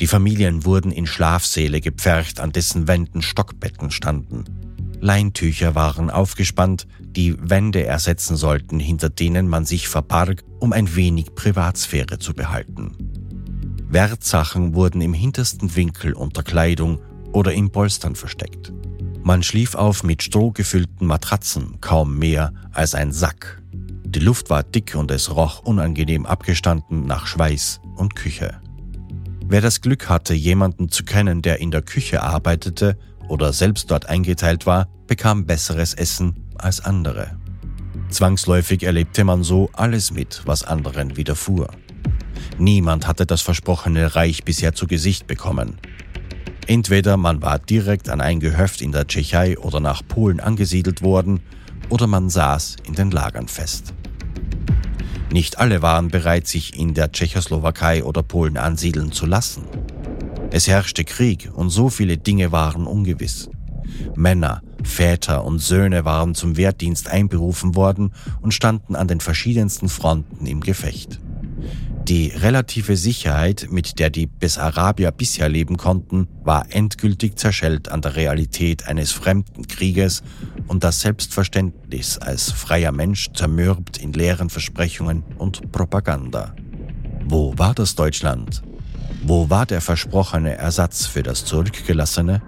Die 0.00 0.06
Familien 0.06 0.64
wurden 0.64 0.90
in 0.90 1.06
Schlafsäle 1.06 1.82
gepfercht, 1.82 2.40
an 2.40 2.50
dessen 2.50 2.88
Wänden 2.88 3.20
Stockbetten 3.20 3.90
standen. 3.90 4.44
Leintücher 5.00 5.74
waren 5.74 6.08
aufgespannt, 6.08 6.86
die 7.02 7.36
Wände 7.38 7.84
ersetzen 7.84 8.36
sollten, 8.36 8.80
hinter 8.80 9.10
denen 9.10 9.48
man 9.48 9.66
sich 9.66 9.88
verbarg, 9.88 10.44
um 10.60 10.72
ein 10.72 10.96
wenig 10.96 11.34
Privatsphäre 11.34 12.18
zu 12.18 12.32
behalten. 12.32 12.96
Wertsachen 13.90 14.74
wurden 14.74 15.02
im 15.02 15.12
hintersten 15.12 15.76
Winkel 15.76 16.14
unter 16.14 16.42
Kleidung 16.42 17.00
oder 17.32 17.52
in 17.52 17.70
Polstern 17.70 18.16
versteckt. 18.16 18.72
Man 19.22 19.42
schlief 19.42 19.74
auf 19.74 20.04
mit 20.04 20.22
Stroh 20.22 20.52
gefüllten 20.52 21.06
Matratzen, 21.06 21.82
kaum 21.82 22.18
mehr 22.18 22.54
als 22.72 22.94
ein 22.94 23.12
Sack 23.12 23.59
Die 24.12 24.18
Luft 24.18 24.50
war 24.50 24.64
dick 24.64 24.96
und 24.96 25.12
es 25.12 25.36
roch 25.36 25.60
unangenehm 25.60 26.26
abgestanden 26.26 27.06
nach 27.06 27.28
Schweiß 27.28 27.80
und 27.94 28.16
Küche. 28.16 28.60
Wer 29.46 29.60
das 29.60 29.82
Glück 29.82 30.08
hatte, 30.08 30.34
jemanden 30.34 30.88
zu 30.88 31.04
kennen, 31.04 31.42
der 31.42 31.60
in 31.60 31.70
der 31.70 31.82
Küche 31.82 32.20
arbeitete 32.20 32.98
oder 33.28 33.52
selbst 33.52 33.88
dort 33.88 34.08
eingeteilt 34.08 34.66
war, 34.66 34.88
bekam 35.06 35.46
besseres 35.46 35.94
Essen 35.94 36.34
als 36.58 36.80
andere. 36.80 37.38
Zwangsläufig 38.08 38.82
erlebte 38.82 39.22
man 39.22 39.44
so 39.44 39.70
alles 39.74 40.10
mit, 40.10 40.42
was 40.44 40.64
anderen 40.64 41.16
widerfuhr. 41.16 41.68
Niemand 42.58 43.06
hatte 43.06 43.26
das 43.26 43.42
versprochene 43.42 44.16
Reich 44.16 44.44
bisher 44.44 44.74
zu 44.74 44.88
Gesicht 44.88 45.28
bekommen. 45.28 45.76
Entweder 46.66 47.16
man 47.16 47.42
war 47.42 47.60
direkt 47.60 48.08
an 48.08 48.20
ein 48.20 48.40
Gehöft 48.40 48.82
in 48.82 48.90
der 48.90 49.06
Tschechei 49.06 49.56
oder 49.56 49.78
nach 49.78 50.02
Polen 50.06 50.40
angesiedelt 50.40 51.00
worden, 51.00 51.42
oder 51.88 52.08
man 52.08 52.28
saß 52.28 52.76
in 52.86 52.94
den 52.94 53.12
Lagern 53.12 53.48
fest. 53.48 53.94
Nicht 55.32 55.58
alle 55.58 55.80
waren 55.80 56.08
bereit, 56.08 56.48
sich 56.48 56.76
in 56.76 56.94
der 56.94 57.12
Tschechoslowakei 57.12 58.02
oder 58.02 58.22
Polen 58.22 58.56
ansiedeln 58.56 59.12
zu 59.12 59.26
lassen. 59.26 59.62
Es 60.50 60.66
herrschte 60.66 61.04
Krieg 61.04 61.50
und 61.54 61.70
so 61.70 61.88
viele 61.88 62.18
Dinge 62.18 62.50
waren 62.50 62.86
ungewiss. 62.86 63.48
Männer, 64.16 64.62
Väter 64.82 65.44
und 65.44 65.60
Söhne 65.60 66.04
waren 66.04 66.34
zum 66.34 66.56
Wehrdienst 66.56 67.08
einberufen 67.08 67.76
worden 67.76 68.12
und 68.40 68.54
standen 68.54 68.96
an 68.96 69.06
den 69.06 69.20
verschiedensten 69.20 69.88
Fronten 69.88 70.46
im 70.46 70.60
Gefecht. 70.60 71.20
Die 72.08 72.28
relative 72.28 72.96
Sicherheit, 72.96 73.68
mit 73.70 73.98
der 73.98 74.10
die 74.10 74.26
Bessarabier 74.26 75.12
bisher 75.12 75.48
leben 75.48 75.76
konnten, 75.76 76.26
war 76.42 76.66
endgültig 76.70 77.38
zerschellt 77.38 77.88
an 77.90 78.00
der 78.00 78.16
Realität 78.16 78.88
eines 78.88 79.12
fremden 79.12 79.68
Krieges 79.68 80.22
und 80.66 80.82
das 80.82 81.02
Selbstverständnis 81.02 82.18
als 82.18 82.50
freier 82.50 82.90
Mensch 82.90 83.30
zermürbt 83.34 83.98
in 83.98 84.12
leeren 84.12 84.50
Versprechungen 84.50 85.22
und 85.38 85.70
Propaganda. 85.70 86.54
Wo 87.24 87.56
war 87.56 87.74
das 87.74 87.94
Deutschland? 87.94 88.62
Wo 89.22 89.50
war 89.50 89.66
der 89.66 89.80
versprochene 89.80 90.56
Ersatz 90.56 91.06
für 91.06 91.22
das 91.22 91.44
Zurückgelassene? 91.44 92.42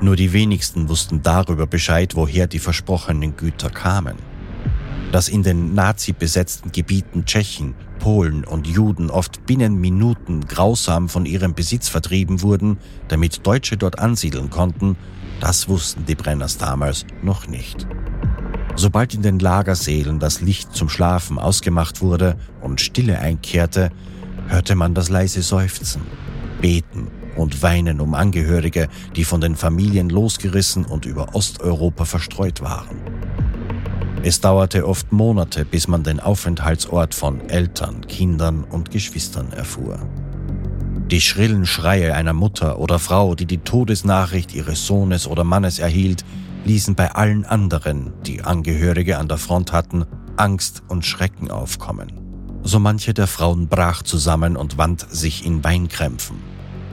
Nur 0.00 0.16
die 0.16 0.32
wenigsten 0.32 0.88
wussten 0.88 1.22
darüber 1.22 1.66
Bescheid, 1.66 2.14
woher 2.14 2.46
die 2.46 2.60
versprochenen 2.60 3.36
Güter 3.36 3.68
kamen 3.68 4.16
dass 5.12 5.28
in 5.28 5.42
den 5.42 5.74
Nazi-besetzten 5.74 6.72
Gebieten 6.72 7.26
Tschechen, 7.26 7.74
Polen 8.02 8.42
und 8.42 8.66
Juden 8.66 9.10
oft 9.10 9.46
binnen 9.46 9.76
Minuten 9.76 10.40
grausam 10.48 11.08
von 11.08 11.24
ihrem 11.24 11.54
Besitz 11.54 11.88
vertrieben 11.88 12.42
wurden, 12.42 12.78
damit 13.06 13.46
Deutsche 13.46 13.76
dort 13.76 14.00
ansiedeln 14.00 14.50
konnten, 14.50 14.96
das 15.38 15.68
wussten 15.68 16.04
die 16.04 16.16
Brenners 16.16 16.58
damals 16.58 17.06
noch 17.22 17.46
nicht. 17.46 17.86
Sobald 18.74 19.14
in 19.14 19.22
den 19.22 19.38
Lagersälen 19.38 20.18
das 20.18 20.40
Licht 20.40 20.74
zum 20.74 20.88
Schlafen 20.88 21.38
ausgemacht 21.38 22.00
wurde 22.00 22.36
und 22.60 22.80
Stille 22.80 23.20
einkehrte, 23.20 23.90
hörte 24.48 24.74
man 24.74 24.94
das 24.94 25.08
leise 25.08 25.42
Seufzen, 25.42 26.02
Beten 26.60 27.06
und 27.36 27.62
Weinen 27.62 28.00
um 28.00 28.14
Angehörige, 28.14 28.88
die 29.14 29.24
von 29.24 29.40
den 29.40 29.54
Familien 29.54 30.10
losgerissen 30.10 30.86
und 30.86 31.04
über 31.04 31.36
Osteuropa 31.36 32.04
verstreut 32.04 32.62
waren. 32.62 32.96
Es 34.24 34.40
dauerte 34.40 34.86
oft 34.86 35.10
Monate, 35.10 35.64
bis 35.64 35.88
man 35.88 36.04
den 36.04 36.20
Aufenthaltsort 36.20 37.12
von 37.12 37.40
Eltern, 37.48 38.06
Kindern 38.06 38.62
und 38.62 38.92
Geschwistern 38.92 39.52
erfuhr. 39.52 39.98
Die 41.10 41.20
schrillen 41.20 41.66
Schreie 41.66 42.14
einer 42.14 42.32
Mutter 42.32 42.78
oder 42.78 43.00
Frau, 43.00 43.34
die 43.34 43.46
die 43.46 43.58
Todesnachricht 43.58 44.54
ihres 44.54 44.86
Sohnes 44.86 45.26
oder 45.26 45.42
Mannes 45.42 45.80
erhielt, 45.80 46.24
ließen 46.64 46.94
bei 46.94 47.10
allen 47.10 47.44
anderen, 47.44 48.12
die 48.24 48.42
Angehörige 48.42 49.18
an 49.18 49.26
der 49.26 49.38
Front 49.38 49.72
hatten, 49.72 50.04
Angst 50.36 50.84
und 50.86 51.04
Schrecken 51.04 51.50
aufkommen. 51.50 52.12
So 52.62 52.78
manche 52.78 53.14
der 53.14 53.26
Frauen 53.26 53.66
brach 53.66 54.02
zusammen 54.02 54.56
und 54.56 54.78
wand 54.78 55.04
sich 55.10 55.44
in 55.44 55.64
Weinkrämpfen. 55.64 56.36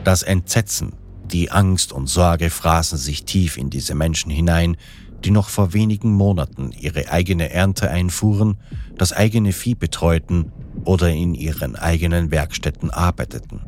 Das 0.04 0.24
Entsetzen, 0.24 0.94
die 1.26 1.52
Angst 1.52 1.94
und 1.94 2.08
Sorge 2.08 2.50
fraßen 2.50 2.98
sich 2.98 3.24
tief 3.26 3.56
in 3.56 3.70
diese 3.70 3.94
Menschen 3.94 4.32
hinein, 4.32 4.78
die 5.26 5.32
noch 5.32 5.50
vor 5.50 5.74
wenigen 5.74 6.14
Monaten 6.14 6.72
ihre 6.72 7.10
eigene 7.12 7.52
Ernte 7.52 7.90
einfuhren, 7.90 8.58
das 8.98 9.14
eigene 9.14 9.52
Vieh 9.52 9.76
betreuten 9.76 10.52
oder 10.86 11.10
in 11.10 11.34
ihren 11.34 11.76
eigenen 11.76 12.32
Werkstätten 12.32 12.90
arbeiteten. 12.90 13.62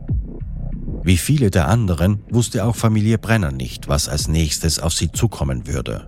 Wie 1.04 1.18
viele 1.18 1.50
der 1.50 1.68
anderen 1.68 2.22
wusste 2.30 2.66
auch 2.66 2.76
Familie 2.76 3.18
Brenner 3.18 3.52
nicht, 3.52 3.88
was 3.88 4.08
als 4.08 4.28
nächstes 4.28 4.80
auf 4.80 4.94
sie 4.94 5.12
zukommen 5.12 5.68
würde. 5.68 6.08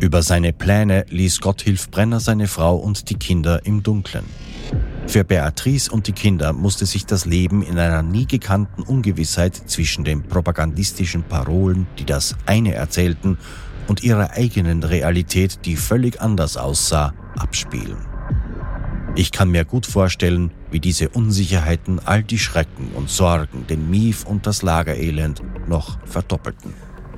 Über 0.00 0.22
seine 0.22 0.52
Pläne 0.52 1.06
ließ 1.08 1.40
Gotthilf 1.40 1.90
Brenner 1.90 2.20
seine 2.20 2.48
Frau 2.48 2.76
und 2.76 3.08
die 3.08 3.14
Kinder 3.14 3.64
im 3.64 3.82
Dunkeln. 3.82 4.24
Für 5.06 5.24
Beatrice 5.24 5.90
und 5.90 6.08
die 6.08 6.12
Kinder 6.12 6.52
musste 6.52 6.84
sich 6.84 7.06
das 7.06 7.24
Leben 7.24 7.62
in 7.62 7.78
einer 7.78 8.02
nie 8.02 8.26
gekannten 8.26 8.82
Ungewissheit 8.82 9.54
zwischen 9.54 10.04
den 10.04 10.24
propagandistischen 10.24 11.22
Parolen, 11.22 11.86
die 11.98 12.04
das 12.04 12.36
eine 12.44 12.74
erzählten, 12.74 13.38
und 13.88 14.02
ihrer 14.02 14.32
eigenen 14.32 14.82
Realität, 14.82 15.60
die 15.64 15.76
völlig 15.76 16.20
anders 16.20 16.56
aussah, 16.56 17.14
abspielen. 17.36 17.98
Ich 19.14 19.32
kann 19.32 19.50
mir 19.50 19.64
gut 19.64 19.86
vorstellen, 19.86 20.50
wie 20.70 20.80
diese 20.80 21.08
Unsicherheiten 21.08 22.00
all 22.04 22.22
die 22.22 22.38
Schrecken 22.38 22.90
und 22.94 23.08
Sorgen, 23.08 23.66
den 23.66 23.88
Mief 23.88 24.26
und 24.26 24.46
das 24.46 24.62
Lagerelend 24.62 25.42
noch 25.68 25.98
verdoppelten. 26.04 26.74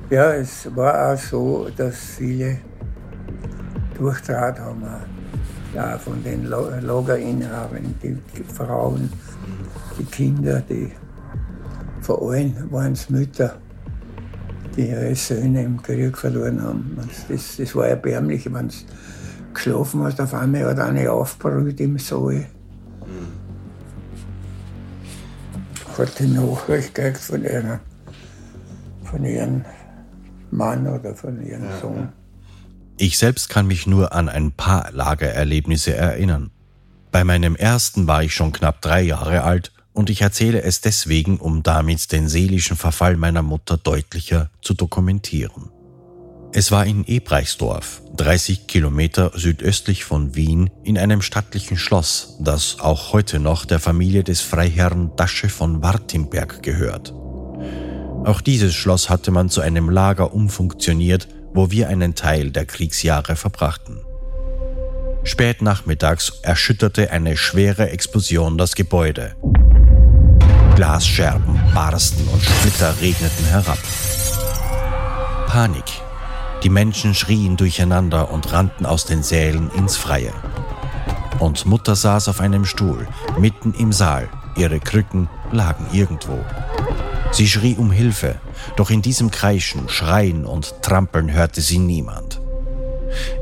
Ja, 0.09 0.33
es 0.33 0.73
war 0.75 1.13
auch 1.13 1.17
so, 1.17 1.67
dass 1.75 1.97
viele 2.17 2.59
durchtraut 3.97 4.59
haben, 4.59 4.83
ja, 5.75 5.97
von 5.97 6.23
den 6.23 6.45
Lagerinhabern, 6.45 7.95
die, 8.01 8.17
die 8.37 8.43
Frauen, 8.43 9.11
die 9.99 10.05
Kinder, 10.05 10.61
die 10.61 10.91
vor 12.01 12.31
allem 12.31 12.53
waren 12.71 12.93
es 12.93 13.09
Mütter 13.09 13.57
die 14.79 14.89
ihre 14.89 15.15
Söhne 15.15 15.63
im 15.63 15.81
Krieg 15.81 16.17
verloren 16.17 16.61
haben. 16.61 16.97
Das, 17.27 17.57
das 17.57 17.75
war 17.75 17.87
erbärmlich, 17.87 18.51
wenn 18.51 18.69
du 18.69 18.75
geschlafen 19.53 20.03
hast, 20.03 20.21
auf 20.21 20.33
einmal 20.33 20.65
hat 20.65 20.79
eine 20.79 21.11
aufgebrüht 21.11 21.79
im 21.81 21.97
Saal. 21.97 22.45
Hat 25.97 26.19
die 26.19 26.27
Nachricht 26.27 26.95
gekriegt 26.95 27.17
von, 27.17 27.43
ihrer, 27.43 27.81
von 29.03 29.25
ihrem 29.25 29.65
Mann 30.51 30.87
oder 30.87 31.13
von 31.13 31.45
ihrem. 31.45 31.63
Sohn. 31.81 32.09
Ich 32.97 33.17
selbst 33.17 33.49
kann 33.49 33.67
mich 33.67 33.85
nur 33.85 34.13
an 34.13 34.29
ein 34.29 34.53
paar 34.53 34.91
Lagererlebnisse 34.93 35.93
erinnern. 35.93 36.51
Bei 37.11 37.25
meinem 37.25 37.55
ersten 37.55 38.07
war 38.07 38.23
ich 38.23 38.33
schon 38.33 38.53
knapp 38.53 38.81
drei 38.81 39.01
Jahre 39.01 39.43
alt 39.43 39.73
und 39.93 40.09
ich 40.09 40.21
erzähle 40.21 40.61
es 40.61 40.81
deswegen, 40.81 41.37
um 41.37 41.63
damit 41.63 42.11
den 42.11 42.27
seelischen 42.27 42.77
Verfall 42.77 43.17
meiner 43.17 43.41
Mutter 43.41 43.77
deutlicher 43.77 44.49
zu 44.61 44.73
dokumentieren. 44.73 45.71
Es 46.51 46.71
war 46.71 46.85
in 46.85 47.05
Ebreichsdorf, 47.05 48.01
30 48.17 48.65
Kilometer 48.65 49.31
südöstlich 49.35 50.03
von 50.03 50.35
Wien, 50.35 50.71
in 50.83 50.97
einem 50.97 51.21
stattlichen 51.21 51.77
Schloss, 51.77 52.37
das 52.39 52.79
auch 52.79 53.13
heute 53.13 53.39
noch 53.39 53.65
der 53.65 53.79
Familie 53.79 54.23
des 54.23 54.41
Freiherrn 54.41 55.11
Dasche 55.15 55.47
von 55.47 55.83
Wartimberg 55.83 56.63
gehört. 56.63 57.13
Auch 58.25 58.41
dieses 58.41 58.73
Schloss 58.73 59.09
hatte 59.09 59.29
man 59.29 59.49
zu 59.49 59.61
einem 59.61 59.89
Lager 59.89 60.33
umfunktioniert, 60.33 61.27
wo 61.53 61.69
wir 61.69 61.87
einen 61.87 62.15
Teil 62.15 62.51
der 62.51 62.65
Kriegsjahre 62.65 63.35
verbrachten. 63.35 64.01
Spät 65.23 65.61
nachmittags 65.61 66.39
erschütterte 66.41 67.11
eine 67.11 67.37
schwere 67.37 67.89
Explosion 67.91 68.57
das 68.57 68.75
Gebäude. 68.75 69.35
Glasscherben 70.79 71.59
barsten 71.73 72.25
und 72.29 72.41
Splitter 72.41 72.95
regneten 73.01 73.43
herab. 73.47 73.77
Panik. 75.45 75.83
Die 76.63 76.69
Menschen 76.69 77.13
schrien 77.13 77.57
durcheinander 77.57 78.31
und 78.31 78.53
rannten 78.53 78.85
aus 78.85 79.03
den 79.03 79.21
Sälen 79.21 79.69
ins 79.71 79.97
Freie. 79.97 80.31
Und 81.39 81.65
Mutter 81.65 81.97
saß 81.97 82.29
auf 82.29 82.39
einem 82.39 82.63
Stuhl, 82.63 83.09
mitten 83.37 83.73
im 83.73 83.91
Saal. 83.91 84.29
Ihre 84.55 84.79
Krücken 84.79 85.27
lagen 85.51 85.85
irgendwo. 85.91 86.39
Sie 87.33 87.49
schrie 87.49 87.75
um 87.75 87.91
Hilfe, 87.91 88.35
doch 88.77 88.89
in 88.89 89.01
diesem 89.01 89.31
Kreischen, 89.31 89.89
Schreien 89.89 90.45
und 90.45 90.81
Trampeln 90.81 91.33
hörte 91.33 91.59
sie 91.59 91.79
niemand. 91.79 92.39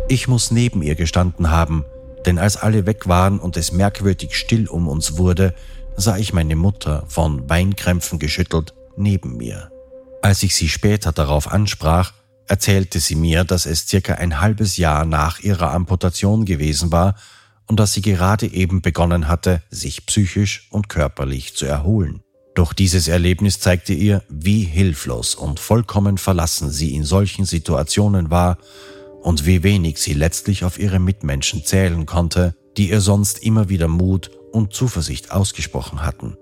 Ich 0.08 0.28
muss 0.28 0.50
neben 0.50 0.82
ihr 0.82 0.96
gestanden 0.96 1.52
haben, 1.52 1.86
denn 2.26 2.40
als 2.40 2.58
alle 2.58 2.88
weg 2.88 3.08
waren 3.08 3.38
und 3.38 3.58
es 3.58 3.72
merkwürdig 3.72 4.36
still 4.36 4.68
um 4.68 4.88
uns 4.88 5.20
wurde, 5.20 5.54
sah 5.98 6.18
ich 6.18 6.32
meine 6.32 6.56
Mutter, 6.56 7.04
von 7.08 7.50
Weinkrämpfen 7.50 8.20
geschüttelt, 8.20 8.74
neben 8.96 9.36
mir. 9.36 9.72
Als 10.22 10.44
ich 10.44 10.56
sie 10.56 10.70
später 10.70 11.12
darauf 11.12 11.52
ansprach, 11.52 12.14
erzählte 12.48 13.00
sie 13.00 13.16
mir, 13.16 13.44
dass 13.44 13.66
es 13.66 13.88
circa 13.88 14.14
ein 14.14 14.40
halbes 14.40 14.78
Jahr 14.78 15.06
nach 15.06 15.40
ihrer 15.40 15.74
Amputation 15.74 16.46
gewesen 16.46 16.92
war 16.92 17.16
und 17.66 17.80
dass 17.80 17.94
sie 17.94 18.02
gerade 18.02 18.48
eben 18.48 18.82
begonnen 18.82 19.28
hatte, 19.28 19.62
sich 19.70 20.06
psychisch 20.06 20.68
und 20.72 20.88
körperlich 20.88 21.56
zu 21.56 21.66
erholen. 21.66 22.22
Doch 22.56 22.74
dieses 22.74 23.08
Erlebnis 23.08 23.60
zeigte 23.60 23.94
ihr, 23.94 24.24
wie 24.30 24.64
hilflos 24.64 25.36
und 25.36 25.60
vollkommen 25.60 26.18
verlassen 26.18 26.72
sie 26.72 26.96
in 26.96 27.04
solchen 27.04 27.46
Situationen 27.46 28.32
war 28.32 28.58
und 29.22 29.46
wie 29.46 29.64
wenig 29.64 29.98
sie 29.98 30.14
letztlich 30.14 30.64
auf 30.64 30.80
ihre 30.80 31.00
Mitmenschen 31.00 31.66
zählen 31.66 32.06
konnte, 32.06 32.56
die 32.78 32.90
ihr 32.90 33.02
sonst 33.02 33.44
immer 33.44 33.70
wieder 33.70 33.88
Mut 33.88 34.32
und 34.52 34.74
Zuversicht 34.74 35.32
ausgesprochen 35.32 36.06
hatten. 36.06 36.38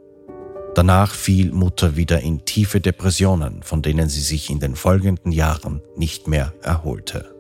Danach 0.76 1.14
fiel 1.14 1.52
Mutter 1.52 1.96
wieder 1.96 2.20
in 2.20 2.44
tiefe 2.44 2.82
Depressionen, 2.82 3.64
von 3.64 3.82
denen 3.82 4.10
sie 4.10 4.22
sich 4.22 4.50
in 4.50 4.60
den 4.60 4.76
folgenden 4.76 5.32
Jahren 5.32 5.82
nicht 5.96 6.28
mehr 6.28 6.54
erholte. 6.62 7.34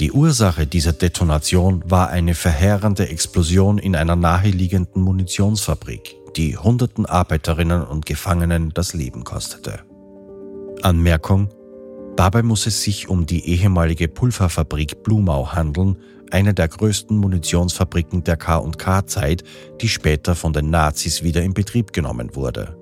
Die 0.00 0.12
Ursache 0.12 0.66
dieser 0.66 0.92
Detonation 0.92 1.82
war 1.86 2.08
eine 2.08 2.34
verheerende 2.34 3.08
Explosion 3.08 3.78
in 3.78 3.96
einer 3.96 4.16
naheliegenden 4.16 5.02
Munitionsfabrik, 5.02 6.16
die 6.36 6.56
hunderten 6.56 7.06
Arbeiterinnen 7.06 7.82
und 7.82 8.06
Gefangenen 8.06 8.72
das 8.72 8.94
Leben 8.94 9.24
kostete. 9.24 9.80
Anmerkung 10.82 11.48
Dabei 12.16 12.44
muss 12.44 12.66
es 12.66 12.82
sich 12.82 13.08
um 13.08 13.26
die 13.26 13.48
ehemalige 13.48 14.06
Pulverfabrik 14.06 15.02
Blumau 15.02 15.52
handeln, 15.52 15.96
eine 16.30 16.54
der 16.54 16.68
größten 16.68 17.16
Munitionsfabriken 17.16 18.24
der 18.24 18.36
K&K-Zeit, 18.36 19.44
die 19.80 19.88
später 19.88 20.34
von 20.34 20.52
den 20.52 20.70
Nazis 20.70 21.22
wieder 21.22 21.42
in 21.42 21.54
Betrieb 21.54 21.92
genommen 21.92 22.34
wurde. 22.34 22.76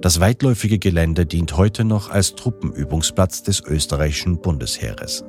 Das 0.00 0.20
weitläufige 0.20 0.78
Gelände 0.78 1.26
dient 1.26 1.56
heute 1.56 1.84
noch 1.84 2.10
als 2.10 2.34
Truppenübungsplatz 2.34 3.42
des 3.42 3.62
österreichischen 3.62 4.40
Bundesheeres. 4.40 5.24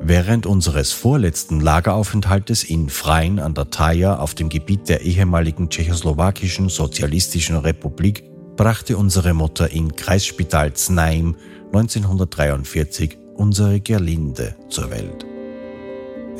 Während 0.00 0.46
unseres 0.46 0.92
vorletzten 0.92 1.60
Lageraufenthaltes 1.60 2.64
in 2.64 2.88
Freien 2.88 3.38
an 3.38 3.54
der 3.54 3.70
Thaya 3.70 4.18
auf 4.18 4.34
dem 4.34 4.48
Gebiet 4.48 4.88
der 4.88 5.02
ehemaligen 5.02 5.68
tschechoslowakischen 5.68 6.68
Sozialistischen 6.68 7.56
Republik 7.56 8.24
brachte 8.56 8.96
unsere 8.96 9.34
Mutter 9.34 9.70
in 9.70 9.94
Kreisspital 9.94 10.74
Znaim 10.74 11.36
1943 11.72 13.18
unsere 13.34 13.80
Gerlinde 13.80 14.56
zur 14.68 14.90
Welt. 14.90 15.27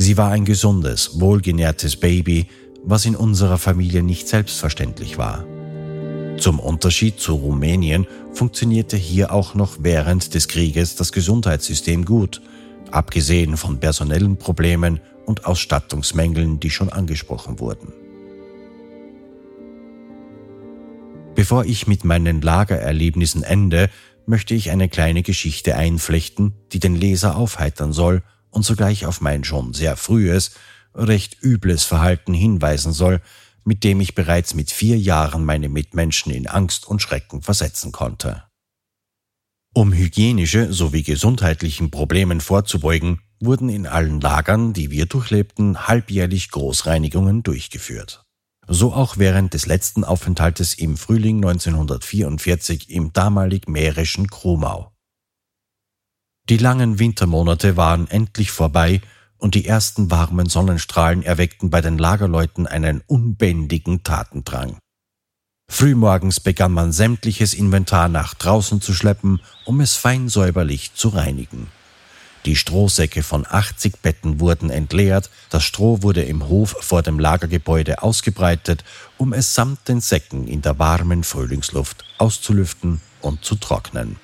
Sie 0.01 0.17
war 0.17 0.31
ein 0.31 0.45
gesundes, 0.45 1.21
wohlgenährtes 1.21 1.97
Baby, 1.97 2.47
was 2.85 3.05
in 3.05 3.17
unserer 3.17 3.59
Familie 3.59 4.05
nicht 4.05 4.29
selbstverständlich 4.29 5.19
war. 5.19 5.45
Zum 6.39 6.61
Unterschied 6.61 7.19
zu 7.19 7.35
Rumänien 7.35 8.07
funktionierte 8.33 8.97
hier 8.97 9.33
auch 9.33 9.57
noch 9.57 9.79
während 9.81 10.35
des 10.35 10.47
Krieges 10.47 10.95
das 10.95 11.11
Gesundheitssystem 11.11 12.05
gut, 12.05 12.41
abgesehen 12.93 13.57
von 13.57 13.81
personellen 13.81 14.37
Problemen 14.37 15.01
und 15.27 15.47
Ausstattungsmängeln, 15.47 16.61
die 16.61 16.71
schon 16.71 16.91
angesprochen 16.91 17.59
wurden. 17.59 17.93
Bevor 21.35 21.65
ich 21.65 21.89
mit 21.89 22.05
meinen 22.05 22.41
Lagererlebnissen 22.41 23.43
ende, 23.43 23.91
möchte 24.27 24.55
ich 24.55 24.71
eine 24.71 24.89
kleine 24.89 25.25
Geschichte 25.25 25.75
einflechten, 25.75 26.53
die 26.73 26.79
den 26.79 26.95
Leser 26.95 27.37
aufheitern 27.37 27.93
soll 27.93 28.23
und 28.51 28.65
zugleich 28.65 29.07
auf 29.07 29.21
mein 29.21 29.45
schon 29.45 29.75
sehr 29.75 29.97
frühes, 29.97 30.53
recht 30.95 31.37
übles 31.43 31.85
Verhalten 31.85 32.35
hinweisen 32.35 32.93
soll, 32.93 33.21
mit 33.65 33.85
dem 33.85 34.01
ich 34.01 34.15
bereits 34.15 34.55
mit 34.55 34.71
vier 34.71 34.99
Jahren 34.99 35.45
meine 35.45 35.69
Mitmenschen 35.69 36.33
in 36.33 36.47
Angst 36.47 36.87
und 36.87 37.03
Schrecken 37.03 37.43
versetzen 37.43 37.93
konnte. 37.93 38.45
Um 39.75 39.93
hygienische 39.93 40.73
sowie 40.73 41.03
gesundheitlichen 41.03 41.91
Problemen 41.91 42.41
vorzubeugen, 42.41 43.21
wurden 43.41 43.69
in 43.69 43.87
allen 43.87 44.21
Lagern, 44.21 44.73
die 44.73 44.91
wir 44.91 45.07
durchlebten, 45.07 45.87
halbjährlich 45.87 46.51
Großreinigungen 46.51 47.43
durchgeführt 47.43 48.25
so 48.69 48.93
auch 48.93 49.17
während 49.17 49.55
des 49.55 49.67
letzten 49.67 50.05
Aufenthaltes 50.05 50.75
im 50.75 50.97
Frühling 50.97 51.37
1944 51.37 52.91
im 52.91 53.13
damalig 53.13 53.67
mährischen 53.67 54.29
Krumau. 54.29 54.93
Die 56.49 56.57
langen 56.57 56.99
Wintermonate 56.99 57.77
waren 57.77 58.09
endlich 58.09 58.51
vorbei 58.51 59.03
und 59.37 59.55
die 59.55 59.67
ersten 59.67 60.11
warmen 60.11 60.49
Sonnenstrahlen 60.49 61.23
erweckten 61.23 61.69
bei 61.69 61.83
den 61.83 61.99
Lagerleuten 61.99 62.67
einen 62.67 63.03
unbändigen 63.07 64.03
Tatendrang. 64.03 64.79
Frühmorgens 65.71 66.41
begann 66.41 66.73
man 66.73 66.93
sämtliches 66.93 67.53
Inventar 67.53 68.09
nach 68.09 68.33
draußen 68.33 68.81
zu 68.81 68.95
schleppen, 68.95 69.43
um 69.67 69.83
es 69.83 69.97
fein 69.97 70.31
säuberlich 70.31 70.95
zu 70.95 71.11
reinigen. 71.11 71.69
Die 72.47 72.57
Strohsäcke 72.57 73.23
von 73.23 73.45
80 73.47 73.99
Betten 73.99 74.41
wurden 74.41 74.71
entleert, 74.71 75.29
das 75.51 75.65
Stroh 75.65 76.03
wurde 76.03 76.23
im 76.23 76.49
Hof 76.49 76.77
vor 76.81 77.03
dem 77.03 77.19
Lagergebäude 77.19 78.03
ausgebreitet, 78.03 78.85
um 79.19 79.35
es 79.35 79.55
samt 79.55 79.87
den 79.87 80.01
Säcken 80.01 80.49
in 80.49 80.63
der 80.63 80.79
warmen 80.79 81.25
Frühlingsluft 81.25 82.05
auszulüften 82.17 83.03
und 83.21 83.45
zu 83.45 83.57
trocknen. 83.57 84.17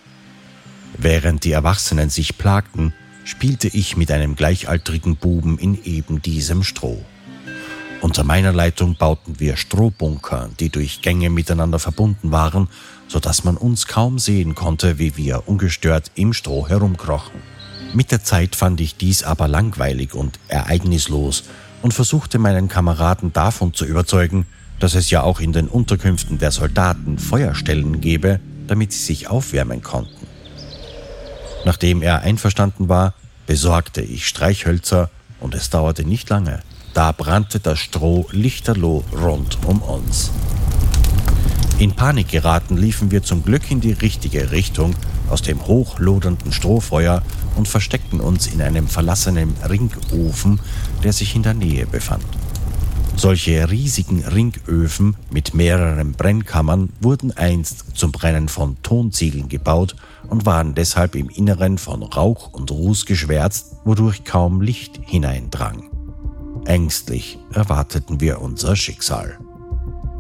Während 0.97 1.45
die 1.45 1.53
Erwachsenen 1.53 2.11
sich 2.11 2.39
plagten, 2.39 2.93
spielte 3.25 3.69
ich 3.69 3.97
mit 3.97 4.11
einem 4.11 4.37
gleichaltrigen 4.37 5.17
Buben 5.17 5.59
in 5.59 5.83
eben 5.85 6.23
diesem 6.23 6.63
Stroh. 6.63 7.05
Unter 8.01 8.23
meiner 8.23 8.53
Leitung 8.53 8.97
bauten 8.97 9.41
wir 9.41 9.57
Strohbunker, 9.57 10.51
die 10.61 10.69
durch 10.69 11.01
Gänge 11.01 11.31
miteinander 11.31 11.79
verbunden 11.79 12.33
waren, 12.33 12.69
so 13.09 13.19
dass 13.19 13.45
man 13.45 13.57
uns 13.57 13.87
kaum 13.87 14.19
sehen 14.19 14.55
konnte, 14.55 14.99
wie 14.99 15.17
wir 15.17 15.49
ungestört 15.49 16.11
im 16.15 16.35
Stroh 16.35 16.69
herumkrochen. 16.69 17.41
Mit 17.95 18.11
der 18.11 18.23
Zeit 18.23 18.57
fand 18.57 18.81
ich 18.81 18.97
dies 18.97 19.23
aber 19.23 19.49
langweilig 19.49 20.15
und 20.15 20.39
ereignislos 20.49 21.45
und 21.81 21.95
versuchte 21.95 22.39
meinen 22.39 22.69
Kameraden 22.69 23.33
davon 23.33 23.73
zu 23.73 23.87
überzeugen, 23.87 24.47
dass 24.81 24.95
es 24.95 25.11
ja 25.11 25.23
auch 25.23 25.41
in 25.41 25.53
den 25.53 25.69
Unterkünften 25.69 26.39
der 26.39 26.51
Soldaten 26.51 27.19
Feuerstellen 27.19 28.01
gebe, 28.01 28.41
damit 28.67 28.93
sie 28.93 29.03
sich 29.03 29.29
aufwärmen 29.29 29.83
konnten. 29.83 30.34
Nachdem 31.65 32.03
er 32.03 32.23
einverstanden 32.23 32.89
war, 32.89 33.15
besorgte 33.47 34.01
ich 34.01 34.27
Streichhölzer 34.27 35.11
und 35.41 35.55
es 35.55 35.71
dauerte 35.71 36.05
nicht 36.05 36.29
lange. 36.31 36.61
Da 36.93 37.13
brannte 37.13 37.59
das 37.59 37.79
Stroh 37.81 38.27
lichterloh 38.31 39.05
rund 39.13 39.59
um 39.67 39.83
uns. 39.83 40.31
In 41.79 41.93
Panik 41.93 42.29
geraten 42.29 42.77
liefen 42.77 43.11
wir 43.11 43.23
zum 43.23 43.45
Glück 43.45 43.71
in 43.71 43.81
die 43.81 43.93
richtige 43.93 44.53
Richtung 44.53 44.95
aus 45.29 45.43
dem 45.43 45.67
hochlodernden 45.67 46.53
Strohfeuer 46.53 47.23
und 47.57 47.67
versteckten 47.67 48.21
uns 48.21 48.47
in 48.47 48.63
einem 48.63 48.87
verlassenen 48.87 49.55
Ringofen, 49.69 50.61
der 51.03 51.13
sich 51.13 51.35
in 51.35 51.43
der 51.43 51.55
Nähe 51.55 51.87
befand. 51.87 52.25
Solche 53.17 53.71
riesigen 53.71 54.25
Ringöfen 54.25 55.17
mit 55.31 55.55
mehreren 55.55 56.13
Brennkammern 56.13 56.91
wurden 57.01 57.31
einst 57.33 57.97
zum 57.97 58.11
Brennen 58.11 58.49
von 58.49 58.77
Tonziegeln 58.83 59.49
gebaut 59.49 59.95
und 60.29 60.47
waren 60.47 60.75
deshalb 60.75 61.15
im 61.15 61.29
Inneren 61.31 61.79
von 61.79 62.03
Rauch 62.03 62.53
und 62.53 62.71
Ruß 62.71 63.07
geschwärzt, 63.07 63.77
wodurch 63.85 64.25
kaum 64.25 64.61
Licht 64.61 65.01
hineindrang. 65.05 65.91
Ängstlich 66.67 67.39
erwarteten 67.53 68.21
wir 68.21 68.41
unser 68.41 68.75
Schicksal. 68.75 69.39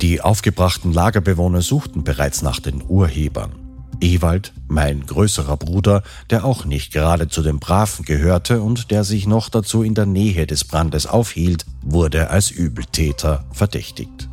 Die 0.00 0.20
aufgebrachten 0.20 0.92
Lagerbewohner 0.92 1.62
suchten 1.62 2.04
bereits 2.04 2.42
nach 2.42 2.61
den 2.61 2.83
Urhebern. 2.87 3.63
Ewald, 4.00 4.52
mein 4.68 5.07
größerer 5.07 5.57
Bruder, 5.57 6.02
der 6.30 6.44
auch 6.44 6.64
nicht 6.64 6.92
gerade 6.92 7.28
zu 7.28 7.42
den 7.42 7.59
Braven 7.59 8.04
gehörte 8.04 8.62
und 8.62 8.90
der 8.90 9.04
sich 9.04 9.26
noch 9.26 9.48
dazu 9.48 9.83
in 9.83 9.94
der 9.94 10.07
Nähe 10.07 10.46
des 10.46 10.64
Brandes 10.64 11.07
aufhielt, 11.07 11.64
wurde 11.83 12.30
als 12.30 12.50
Übeltäter 12.50 13.44
verdächtigt. 13.52 14.28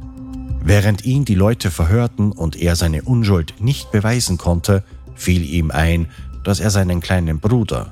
Während 0.63 1.05
ihn 1.05 1.25
die 1.25 1.35
Leute 1.35 1.71
verhörten 1.71 2.31
und 2.31 2.55
er 2.55 2.75
seine 2.75 3.01
Unschuld 3.03 3.55
nicht 3.59 3.91
beweisen 3.91 4.37
konnte, 4.37 4.83
fiel 5.15 5.43
ihm 5.43 5.71
ein, 5.71 6.07
dass 6.43 6.59
er 6.59 6.69
seinen 6.69 7.01
kleinen 7.01 7.39
Bruder, 7.39 7.91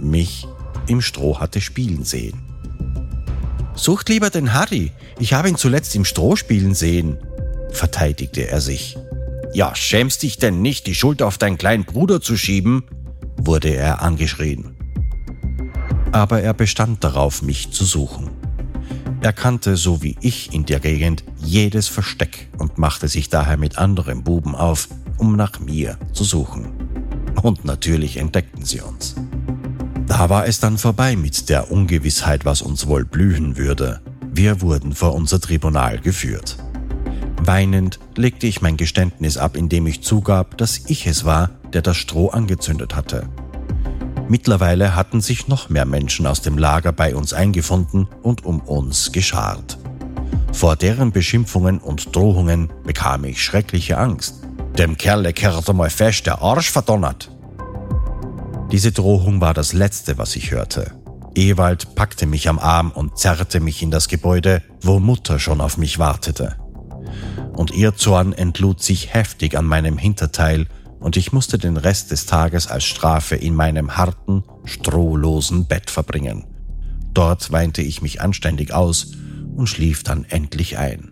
mich, 0.00 0.46
im 0.86 1.00
Stroh 1.00 1.38
hatte 1.38 1.60
spielen 1.60 2.04
sehen. 2.04 2.38
Sucht 3.74 4.08
lieber 4.08 4.30
den 4.30 4.52
Harry, 4.52 4.92
ich 5.20 5.32
habe 5.34 5.48
ihn 5.48 5.56
zuletzt 5.56 5.94
im 5.94 6.04
Stroh 6.04 6.34
spielen 6.34 6.74
sehen, 6.74 7.18
verteidigte 7.70 8.48
er 8.48 8.60
sich. 8.60 8.96
Ja, 9.54 9.74
schämst 9.74 10.22
dich 10.22 10.38
denn 10.38 10.62
nicht, 10.62 10.86
die 10.86 10.94
Schuld 10.94 11.22
auf 11.22 11.38
deinen 11.38 11.58
kleinen 11.58 11.84
Bruder 11.84 12.20
zu 12.20 12.36
schieben? 12.36 12.84
wurde 13.40 13.68
er 13.68 14.02
angeschrien. 14.02 14.76
Aber 16.12 16.42
er 16.42 16.54
bestand 16.54 17.04
darauf, 17.04 17.42
mich 17.42 17.70
zu 17.70 17.84
suchen. 17.84 18.30
Er 19.20 19.32
kannte, 19.32 19.76
so 19.76 20.02
wie 20.02 20.16
ich 20.20 20.52
in 20.52 20.64
der 20.64 20.80
Gegend, 20.80 21.24
jedes 21.38 21.88
Versteck 21.88 22.48
und 22.58 22.78
machte 22.78 23.08
sich 23.08 23.28
daher 23.28 23.56
mit 23.56 23.78
anderen 23.78 24.22
Buben 24.22 24.54
auf, 24.54 24.88
um 25.16 25.36
nach 25.36 25.58
mir 25.60 25.98
zu 26.12 26.24
suchen. 26.24 26.68
Und 27.42 27.64
natürlich 27.64 28.16
entdeckten 28.16 28.64
sie 28.64 28.80
uns. 28.80 29.16
Da 30.06 30.30
war 30.30 30.46
es 30.46 30.60
dann 30.60 30.78
vorbei 30.78 31.16
mit 31.16 31.48
der 31.48 31.70
Ungewissheit, 31.70 32.44
was 32.44 32.62
uns 32.62 32.86
wohl 32.86 33.04
blühen 33.04 33.56
würde. 33.56 34.00
Wir 34.30 34.60
wurden 34.60 34.94
vor 34.94 35.14
unser 35.14 35.40
Tribunal 35.40 35.98
geführt. 35.98 36.56
Weinend 37.40 37.98
legte 38.16 38.46
ich 38.46 38.62
mein 38.62 38.76
Geständnis 38.76 39.36
ab, 39.36 39.56
indem 39.56 39.86
ich 39.86 40.02
zugab, 40.02 40.58
dass 40.58 40.82
ich 40.88 41.06
es 41.06 41.24
war, 41.24 41.50
der 41.72 41.82
das 41.82 41.96
Stroh 41.96 42.28
angezündet 42.28 42.94
hatte. 42.94 43.28
Mittlerweile 44.28 44.94
hatten 44.94 45.20
sich 45.20 45.48
noch 45.48 45.70
mehr 45.70 45.86
Menschen 45.86 46.26
aus 46.26 46.42
dem 46.42 46.58
Lager 46.58 46.92
bei 46.92 47.14
uns 47.14 47.32
eingefunden 47.32 48.08
und 48.22 48.44
um 48.44 48.60
uns 48.60 49.12
geschart. 49.12 49.78
Vor 50.52 50.76
deren 50.76 51.12
Beschimpfungen 51.12 51.78
und 51.78 52.14
Drohungen 52.14 52.70
bekam 52.84 53.24
ich 53.24 53.42
schreckliche 53.42 53.96
Angst. 53.96 54.42
Dem 54.76 54.96
Kerle 54.96 55.32
kehrt 55.32 55.68
einmal 55.68 55.90
fest 55.90 56.26
der 56.26 56.42
Arsch 56.42 56.70
verdonnert. 56.70 57.30
Diese 58.70 58.92
Drohung 58.92 59.40
war 59.40 59.54
das 59.54 59.72
Letzte, 59.72 60.18
was 60.18 60.36
ich 60.36 60.50
hörte. 60.50 60.92
Ewald 61.34 61.94
packte 61.94 62.26
mich 62.26 62.48
am 62.48 62.58
Arm 62.58 62.90
und 62.90 63.16
zerrte 63.16 63.60
mich 63.60 63.82
in 63.82 63.90
das 63.90 64.08
Gebäude, 64.08 64.62
wo 64.82 64.98
Mutter 64.98 65.38
schon 65.38 65.60
auf 65.60 65.78
mich 65.78 65.98
wartete. 65.98 66.56
Und 67.58 67.72
ihr 67.72 67.96
Zorn 67.96 68.34
entlud 68.34 68.80
sich 68.80 69.12
heftig 69.12 69.58
an 69.58 69.66
meinem 69.66 69.98
Hinterteil, 69.98 70.68
und 71.00 71.16
ich 71.16 71.32
musste 71.32 71.58
den 71.58 71.76
Rest 71.76 72.12
des 72.12 72.24
Tages 72.24 72.68
als 72.68 72.84
Strafe 72.84 73.34
in 73.34 73.52
meinem 73.52 73.96
harten, 73.96 74.44
strohlosen 74.64 75.66
Bett 75.66 75.90
verbringen. 75.90 76.46
Dort 77.12 77.50
weinte 77.50 77.82
ich 77.82 78.00
mich 78.00 78.20
anständig 78.20 78.72
aus 78.72 79.10
und 79.56 79.66
schlief 79.66 80.04
dann 80.04 80.22
endlich 80.22 80.78
ein. 80.78 81.10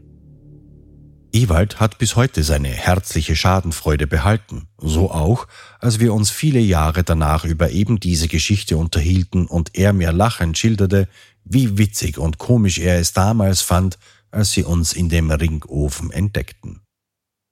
Ewald 1.33 1.81
hat 1.81 1.99
bis 1.99 2.15
heute 2.15 2.45
seine 2.45 2.69
herzliche 2.69 3.35
Schadenfreude 3.35 4.07
behalten, 4.07 4.69
so 4.79 5.11
auch, 5.11 5.49
als 5.81 5.99
wir 5.99 6.15
uns 6.15 6.31
viele 6.31 6.61
Jahre 6.61 7.03
danach 7.03 7.45
über 7.45 7.71
eben 7.71 7.99
diese 7.99 8.29
Geschichte 8.29 8.77
unterhielten 8.77 9.49
und 9.49 9.77
er 9.77 9.93
mir 9.93 10.13
lachend 10.13 10.57
schilderte, 10.57 11.09
wie 11.45 11.77
witzig 11.77 12.19
und 12.19 12.39
komisch 12.39 12.79
er 12.79 13.01
es 13.01 13.13
damals 13.13 13.63
fand, 13.63 13.99
als 14.31 14.53
sie 14.53 14.65
uns 14.65 14.93
in 14.93 15.09
dem 15.09 15.31
Ringofen 15.31 16.11
entdeckten. 16.11 16.83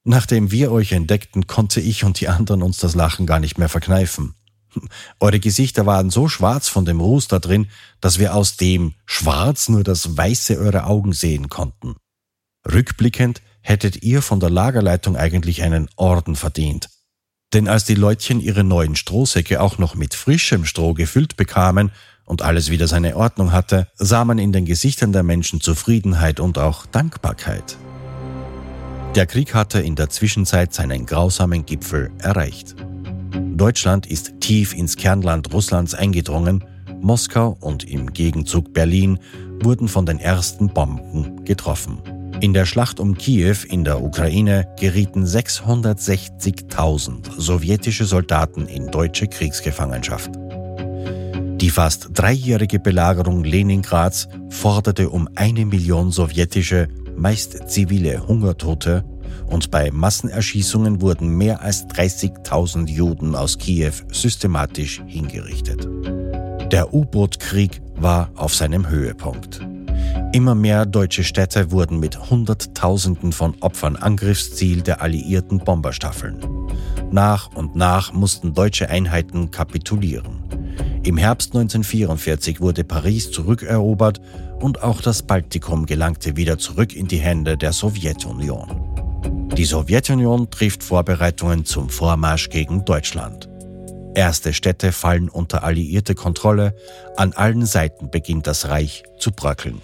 Nachdem 0.04 0.50
wir 0.50 0.70
euch 0.70 0.92
entdeckten, 0.92 1.46
konnte 1.46 1.80
ich 1.80 2.04
und 2.04 2.20
die 2.20 2.28
anderen 2.28 2.62
uns 2.62 2.78
das 2.78 2.94
Lachen 2.94 3.26
gar 3.26 3.40
nicht 3.40 3.58
mehr 3.58 3.70
verkneifen. 3.70 4.34
Eure 5.20 5.40
Gesichter 5.40 5.86
waren 5.86 6.10
so 6.10 6.28
schwarz 6.28 6.68
von 6.68 6.84
dem 6.84 7.00
Ruß 7.00 7.28
da 7.28 7.38
drin, 7.38 7.68
dass 8.00 8.18
wir 8.18 8.34
aus 8.34 8.56
dem 8.56 8.94
Schwarz 9.06 9.68
nur 9.68 9.82
das 9.82 10.16
Weiße 10.16 10.58
eurer 10.58 10.86
Augen 10.86 11.12
sehen 11.12 11.48
konnten. 11.48 11.96
Rückblickend 12.70 13.40
hättet 13.62 14.02
ihr 14.02 14.20
von 14.20 14.40
der 14.40 14.50
Lagerleitung 14.50 15.16
eigentlich 15.16 15.62
einen 15.62 15.88
Orden 15.96 16.36
verdient. 16.36 16.90
Denn 17.54 17.68
als 17.68 17.84
die 17.84 17.94
Leutchen 17.94 18.40
ihre 18.40 18.64
neuen 18.64 18.96
Strohsäcke 18.96 19.60
auch 19.60 19.78
noch 19.78 19.94
mit 19.94 20.14
frischem 20.14 20.66
Stroh 20.66 20.92
gefüllt 20.92 21.36
bekamen 21.36 21.92
und 22.24 22.42
alles 22.42 22.70
wieder 22.70 22.88
seine 22.88 23.16
Ordnung 23.16 23.52
hatte, 23.52 23.86
sah 23.94 24.24
man 24.24 24.38
in 24.38 24.52
den 24.52 24.64
Gesichtern 24.64 25.12
der 25.12 25.22
Menschen 25.22 25.60
Zufriedenheit 25.60 26.40
und 26.40 26.58
auch 26.58 26.86
Dankbarkeit. 26.86 27.76
Der 29.14 29.26
Krieg 29.26 29.54
hatte 29.54 29.80
in 29.80 29.94
der 29.94 30.10
Zwischenzeit 30.10 30.74
seinen 30.74 31.06
grausamen 31.06 31.64
Gipfel 31.64 32.10
erreicht. 32.18 32.74
Deutschland 33.56 34.06
ist 34.06 34.40
tief 34.40 34.74
ins 34.74 34.96
Kernland 34.96 35.52
Russlands 35.52 35.94
eingedrungen, 35.94 36.64
Moskau 37.00 37.56
und 37.60 37.84
im 37.84 38.12
Gegenzug 38.12 38.72
Berlin 38.72 39.18
wurden 39.62 39.88
von 39.88 40.06
den 40.06 40.18
ersten 40.18 40.68
Bomben 40.68 41.44
getroffen. 41.44 41.98
In 42.40 42.52
der 42.52 42.66
Schlacht 42.66 42.98
um 42.98 43.16
Kiew 43.16 43.58
in 43.68 43.84
der 43.84 44.02
Ukraine 44.02 44.66
gerieten 44.80 45.24
660.000 45.24 47.38
sowjetische 47.38 48.04
Soldaten 48.04 48.66
in 48.66 48.88
deutsche 48.88 49.28
Kriegsgefangenschaft. 49.28 50.32
Die 51.64 51.70
fast 51.70 52.10
dreijährige 52.12 52.78
Belagerung 52.78 53.42
Leningrads 53.42 54.28
forderte 54.50 55.08
um 55.08 55.30
eine 55.34 55.64
Million 55.64 56.10
sowjetische, 56.10 56.88
meist 57.16 57.70
zivile 57.70 58.28
Hungertote 58.28 59.02
und 59.46 59.70
bei 59.70 59.90
Massenerschießungen 59.90 61.00
wurden 61.00 61.30
mehr 61.38 61.62
als 61.62 61.86
30.000 61.86 62.90
Juden 62.90 63.34
aus 63.34 63.56
Kiew 63.56 63.94
systematisch 64.12 65.02
hingerichtet. 65.06 65.88
Der 66.70 66.92
U-Boot-Krieg 66.92 67.80
war 67.96 68.30
auf 68.36 68.54
seinem 68.54 68.90
Höhepunkt. 68.90 69.66
Immer 70.34 70.54
mehr 70.54 70.84
deutsche 70.84 71.24
Städte 71.24 71.70
wurden 71.70 71.98
mit 71.98 72.28
Hunderttausenden 72.28 73.32
von 73.32 73.56
Opfern 73.60 73.96
Angriffsziel 73.96 74.82
der 74.82 75.00
alliierten 75.00 75.60
Bomberstaffeln. 75.60 76.44
Nach 77.10 77.54
und 77.54 77.74
nach 77.74 78.12
mussten 78.12 78.52
deutsche 78.52 78.90
Einheiten 78.90 79.50
kapitulieren. 79.50 80.43
Im 81.04 81.18
Herbst 81.18 81.54
1944 81.54 82.62
wurde 82.62 82.82
Paris 82.82 83.30
zurückerobert 83.30 84.22
und 84.60 84.82
auch 84.82 85.02
das 85.02 85.22
Baltikum 85.22 85.84
gelangte 85.84 86.36
wieder 86.36 86.56
zurück 86.56 86.96
in 86.96 87.06
die 87.06 87.18
Hände 87.18 87.58
der 87.58 87.74
Sowjetunion. 87.74 88.70
Die 89.54 89.66
Sowjetunion 89.66 90.50
trifft 90.50 90.82
Vorbereitungen 90.82 91.66
zum 91.66 91.90
Vormarsch 91.90 92.48
gegen 92.48 92.86
Deutschland. 92.86 93.50
Erste 94.14 94.54
Städte 94.54 94.92
fallen 94.92 95.28
unter 95.28 95.62
alliierte 95.62 96.14
Kontrolle, 96.14 96.74
an 97.16 97.34
allen 97.34 97.66
Seiten 97.66 98.10
beginnt 98.10 98.46
das 98.46 98.70
Reich 98.70 99.02
zu 99.18 99.30
bröckeln. 99.30 99.82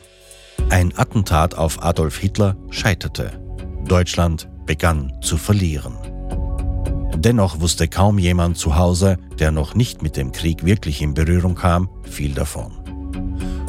Ein 0.71 0.97
Attentat 0.97 1.55
auf 1.55 1.83
Adolf 1.83 2.17
Hitler 2.17 2.57
scheiterte. 2.71 3.33
Deutschland 3.87 4.49
begann 4.65 5.13
zu 5.21 5.37
verlieren. 5.37 5.99
Dennoch 7.17 7.61
wusste 7.61 7.89
kaum 7.89 8.19
jemand 8.19 8.57
zu 8.57 8.77
Hause, 8.77 9.19
der 9.39 9.51
noch 9.51 9.75
nicht 9.75 10.03
mit 10.03 10.17
dem 10.17 10.33
Krieg 10.33 10.65
wirklich 10.65 11.03
in 11.03 11.15
Berührung 11.15 11.55
kam, 11.55 11.89
viel 12.03 12.33
davon. 12.33 12.73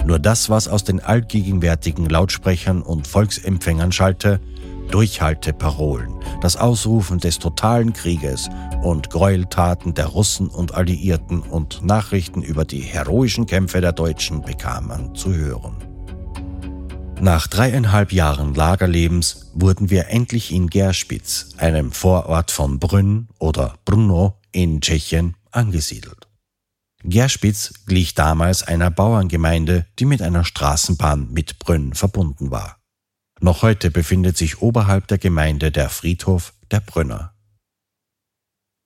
Nur 0.06 0.20
das, 0.20 0.50
was 0.50 0.68
aus 0.68 0.84
den 0.84 1.00
allgegenwärtigen 1.00 2.10
Lautsprechern 2.10 2.82
und 2.82 3.08
Volksempfängern 3.08 3.92
schallte, 3.92 4.40
Durchhalteparolen, 4.90 6.14
das 6.42 6.58
Ausrufen 6.58 7.20
des 7.20 7.40
totalen 7.40 7.94
Krieges 7.94 8.50
und 8.82 9.10
Gräueltaten 9.10 9.94
der 9.94 10.08
Russen 10.08 10.48
und 10.48 10.74
Alliierten 10.74 11.42
und 11.42 11.84
Nachrichten 11.84 12.42
über 12.42 12.66
die 12.66 12.82
heroischen 12.82 13.46
Kämpfe 13.46 13.80
der 13.80 13.94
Deutschen 13.94 14.42
bekam 14.42 14.88
man 14.88 15.16
zu 15.16 15.34
hören. 15.34 15.91
Nach 17.22 17.46
dreieinhalb 17.46 18.12
Jahren 18.14 18.56
Lagerlebens 18.56 19.52
wurden 19.54 19.92
wir 19.92 20.08
endlich 20.08 20.52
in 20.52 20.72
Gerspitz, 20.72 21.50
einem 21.58 21.92
Vorort 21.92 22.50
von 22.50 22.80
Brünn 22.80 23.28
oder 23.38 23.78
Brno 23.86 24.40
in 24.52 24.82
Tschechien, 24.82 25.38
angesiedelt. 25.52 26.28
Gerspitz 27.04 27.86
glich 27.86 28.16
damals 28.16 28.64
einer 28.64 28.90
Bauerngemeinde, 28.90 29.86
die 30.00 30.06
mit 30.06 30.24
einer 30.24 30.44
Straßenbahn 30.44 31.32
mit 31.32 31.60
Brünn 31.60 31.94
verbunden 31.94 32.50
war. 32.50 32.80
Noch 33.40 33.62
heute 33.62 33.92
befindet 33.92 34.36
sich 34.36 34.64
oberhalb 34.64 35.06
der 35.06 35.20
Gemeinde 35.20 35.72
der 35.72 35.90
Friedhof 35.92 36.56
der 36.72 36.80
Brünner. 36.80 37.36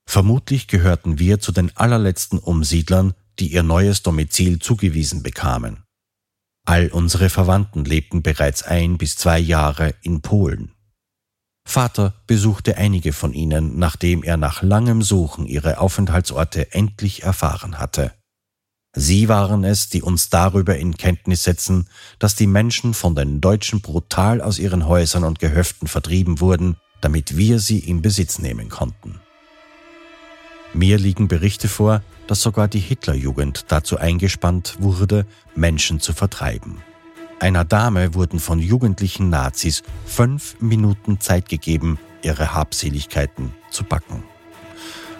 Vermutlich 0.09 0.67
gehörten 0.67 1.19
wir 1.19 1.39
zu 1.39 1.53
den 1.53 1.71
allerletzten 1.77 2.39
Umsiedlern, 2.39 3.13
die 3.39 3.53
ihr 3.53 3.63
neues 3.63 4.03
Domizil 4.03 4.59
zugewiesen 4.59 5.23
bekamen. 5.23 5.84
All 6.65 6.87
unsere 6.87 7.29
Verwandten 7.29 7.85
lebten 7.85 8.23
bereits 8.23 8.63
ein 8.63 8.97
bis 8.97 9.15
zwei 9.15 9.37
Jahre 9.39 9.93
in 10.01 10.21
Polen. 10.21 10.71
Vater 11.67 12.13
besuchte 12.27 12.77
einige 12.77 13.13
von 13.13 13.33
ihnen, 13.33 13.77
nachdem 13.77 14.23
er 14.23 14.37
nach 14.37 14.61
langem 14.61 15.01
Suchen 15.01 15.45
ihre 15.45 15.79
Aufenthaltsorte 15.79 16.73
endlich 16.73 17.23
erfahren 17.23 17.79
hatte. 17.79 18.13
Sie 18.95 19.27
waren 19.27 19.63
es, 19.63 19.89
die 19.89 20.01
uns 20.01 20.29
darüber 20.29 20.77
in 20.77 20.95
Kenntnis 20.95 21.43
setzen, 21.43 21.89
dass 22.17 22.35
die 22.35 22.47
Menschen 22.47 22.93
von 22.93 23.13
den 23.13 23.41
Deutschen 23.41 23.81
brutal 23.81 24.41
aus 24.41 24.57
ihren 24.57 24.87
Häusern 24.87 25.23
und 25.23 25.39
Gehöften 25.39 25.87
vertrieben 25.87 26.39
wurden, 26.39 26.77
damit 27.01 27.35
wir 27.35 27.59
sie 27.59 27.79
in 27.79 28.01
Besitz 28.01 28.39
nehmen 28.39 28.69
konnten. 28.69 29.19
Mir 30.73 30.97
liegen 30.97 31.27
Berichte 31.27 31.67
vor, 31.67 32.03
dass 32.27 32.41
sogar 32.41 32.67
die 32.67 32.79
Hitlerjugend 32.79 33.65
dazu 33.67 33.97
eingespannt 33.97 34.77
wurde, 34.79 35.25
Menschen 35.55 35.99
zu 35.99 36.13
vertreiben. 36.13 36.81
Einer 37.39 37.65
Dame 37.65 38.13
wurden 38.13 38.39
von 38.39 38.59
jugendlichen 38.59 39.29
Nazis 39.29 39.83
fünf 40.05 40.55
Minuten 40.61 41.19
Zeit 41.19 41.49
gegeben, 41.49 41.99
ihre 42.21 42.53
Habseligkeiten 42.53 43.53
zu 43.69 43.83
backen. 43.83 44.23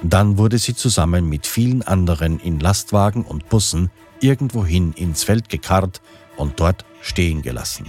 Dann 0.02 0.38
wurde 0.38 0.58
sie 0.58 0.76
zusammen 0.76 1.28
mit 1.28 1.48
vielen 1.48 1.82
anderen 1.82 2.40
in 2.40 2.60
Lastwagen 2.60 3.24
und 3.24 3.50
Bussen 3.50 3.90
irgendwohin 4.22 4.94
ins 4.94 5.24
Feld 5.24 5.50
gekarrt 5.50 6.02
und 6.38 6.60
dort 6.60 6.86
stehen 7.02 7.42
gelassen. 7.42 7.88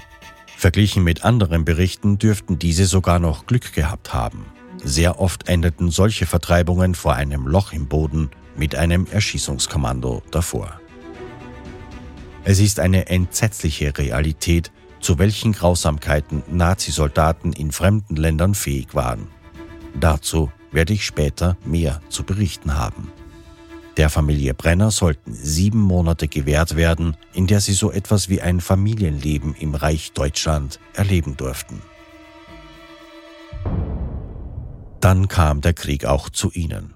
Verglichen 0.56 1.04
mit 1.04 1.24
anderen 1.24 1.64
Berichten 1.64 2.18
dürften 2.18 2.58
diese 2.58 2.86
sogar 2.86 3.18
noch 3.18 3.46
Glück 3.46 3.72
gehabt 3.74 4.14
haben. 4.14 4.46
Sehr 4.82 5.20
oft 5.20 5.48
endeten 5.48 5.90
solche 5.90 6.26
Vertreibungen 6.26 6.94
vor 6.94 7.14
einem 7.14 7.46
Loch 7.46 7.72
im 7.72 7.86
Boden 7.86 8.30
mit 8.56 8.74
einem 8.74 9.06
Erschießungskommando 9.06 10.22
davor. 10.30 10.80
Es 12.44 12.60
ist 12.60 12.80
eine 12.80 13.08
entsetzliche 13.08 13.96
Realität, 13.96 14.70
zu 15.00 15.18
welchen 15.18 15.52
Grausamkeiten 15.52 16.42
Nazisoldaten 16.48 17.52
in 17.52 17.72
fremden 17.72 18.16
Ländern 18.16 18.54
fähig 18.54 18.94
waren. 18.94 19.28
Dazu 19.98 20.50
werde 20.72 20.92
ich 20.92 21.04
später 21.04 21.56
mehr 21.64 22.00
zu 22.08 22.24
berichten 22.24 22.74
haben. 22.74 23.12
Der 23.96 24.10
Familie 24.10 24.52
Brenner 24.52 24.90
sollten 24.90 25.32
sieben 25.32 25.80
Monate 25.80 26.28
gewährt 26.28 26.76
werden, 26.76 27.16
in 27.32 27.46
der 27.46 27.60
sie 27.60 27.72
so 27.72 27.90
etwas 27.90 28.28
wie 28.28 28.42
ein 28.42 28.60
Familienleben 28.60 29.54
im 29.54 29.74
Reich 29.74 30.12
Deutschland 30.12 30.80
erleben 30.92 31.36
durften. 31.36 31.80
Dann 35.00 35.28
kam 35.28 35.62
der 35.62 35.72
Krieg 35.72 36.04
auch 36.04 36.28
zu 36.28 36.50
ihnen. 36.50 36.95